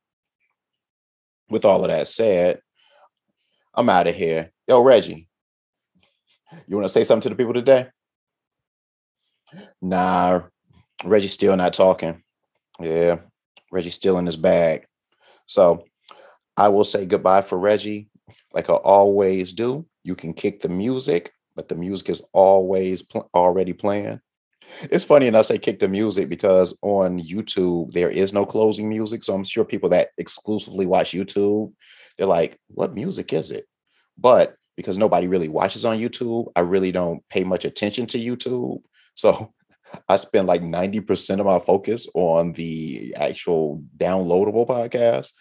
with 1.49 1.65
all 1.65 1.85
of 1.85 1.91
that 1.91 2.09
said, 2.09 2.61
I'm 3.75 3.89
out 3.89 4.07
of 4.07 4.15
here. 4.15 4.53
Yo, 4.67 4.83
Reggie, 4.83 5.29
you 6.67 6.77
want 6.77 6.87
to 6.87 6.93
say 6.93 7.05
something 7.05 7.23
to 7.23 7.29
the 7.31 7.37
people 7.37 7.55
today? 7.55 7.89
Nah, 9.81 10.43
Reggie's 11.05 11.33
still 11.33 11.57
not 11.57 11.73
talking. 11.73 12.23
Yeah, 12.81 13.19
Reggie's 13.71 13.95
still 13.95 14.19
in 14.19 14.27
his 14.27 14.37
bag. 14.37 14.87
So 15.47 15.85
I 16.57 16.69
will 16.69 16.85
say 16.85 17.07
goodbye 17.07 17.43
for 17.43 17.59
Reggie, 17.59 18.09
like 18.53 18.71
I 18.71 18.75
always 18.75 19.53
do. 19.53 19.87
You 20.03 20.15
can 20.15 20.33
kick 20.33 20.63
the 20.63 20.69
music, 20.69 21.33
but 21.55 21.69
the 21.69 21.75
music 21.75 22.09
is 22.11 22.23
always 22.33 23.03
pl- 23.03 23.31
already 23.35 23.73
playing. 23.73 24.21
It's 24.91 25.05
funny, 25.05 25.29
and 25.29 25.37
I 25.37 25.43
say 25.43 25.59
kick 25.59 25.79
the 25.79 25.89
music 25.89 26.29
because 26.29 26.77
on 26.83 27.21
YouTube 27.21 27.93
there 27.93 28.11
is 28.11 28.33
no 28.33 28.45
closing 28.45 28.89
music. 28.89 29.23
So 29.23 29.35
I'm 29.35 29.45
sure 29.45 29.65
people 29.65 29.91
that 29.91 30.11
exclusively 30.19 30.87
watch 30.87 31.13
YouTube, 31.13 31.73
they're 32.19 32.27
like, 32.27 32.59
"What 32.69 32.95
music 32.95 33.33
is 33.33 33.51
it?" 33.51 33.67
But 34.19 34.57
because 34.77 34.99
nobody 34.99 35.29
really 35.29 35.49
watches 35.49 35.85
on 35.85 35.99
YouTube, 35.99 36.51
I 36.57 36.61
really 36.61 36.93
don't 36.93 37.23
pay 37.29 37.45
much 37.45 37.65
attention 37.65 38.07
to 38.09 38.19
YouTube. 38.19 38.83
So 39.17 39.53
I 40.09 40.17
spend 40.17 40.47
like 40.47 40.63
90% 40.63 41.41
of 41.41 41.47
my 41.47 41.59
focus 41.59 42.07
on 42.15 42.53
the 42.53 43.15
actual 43.17 43.83
downloadable 43.97 44.67
podcast. 44.67 45.33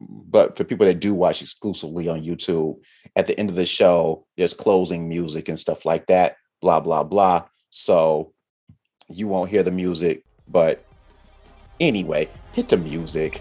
But 0.00 0.56
for 0.56 0.64
people 0.64 0.84
that 0.86 1.00
do 1.00 1.14
watch 1.14 1.40
exclusively 1.40 2.08
on 2.08 2.22
YouTube, 2.22 2.80
at 3.14 3.26
the 3.28 3.38
end 3.38 3.50
of 3.50 3.56
the 3.56 3.64
show, 3.64 4.26
there's 4.36 4.52
closing 4.52 5.08
music 5.08 5.48
and 5.48 5.58
stuff 5.58 5.84
like 5.84 6.06
that, 6.08 6.36
blah, 6.60 6.80
blah, 6.80 7.04
blah. 7.04 7.44
So 7.70 8.32
you 9.08 9.28
won't 9.28 9.50
hear 9.50 9.62
the 9.62 9.70
music. 9.70 10.24
But 10.48 10.84
anyway, 11.78 12.28
hit 12.52 12.68
the 12.68 12.76
music. 12.76 13.40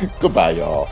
Goodbye, 0.20 0.52
y'all. 0.52 0.88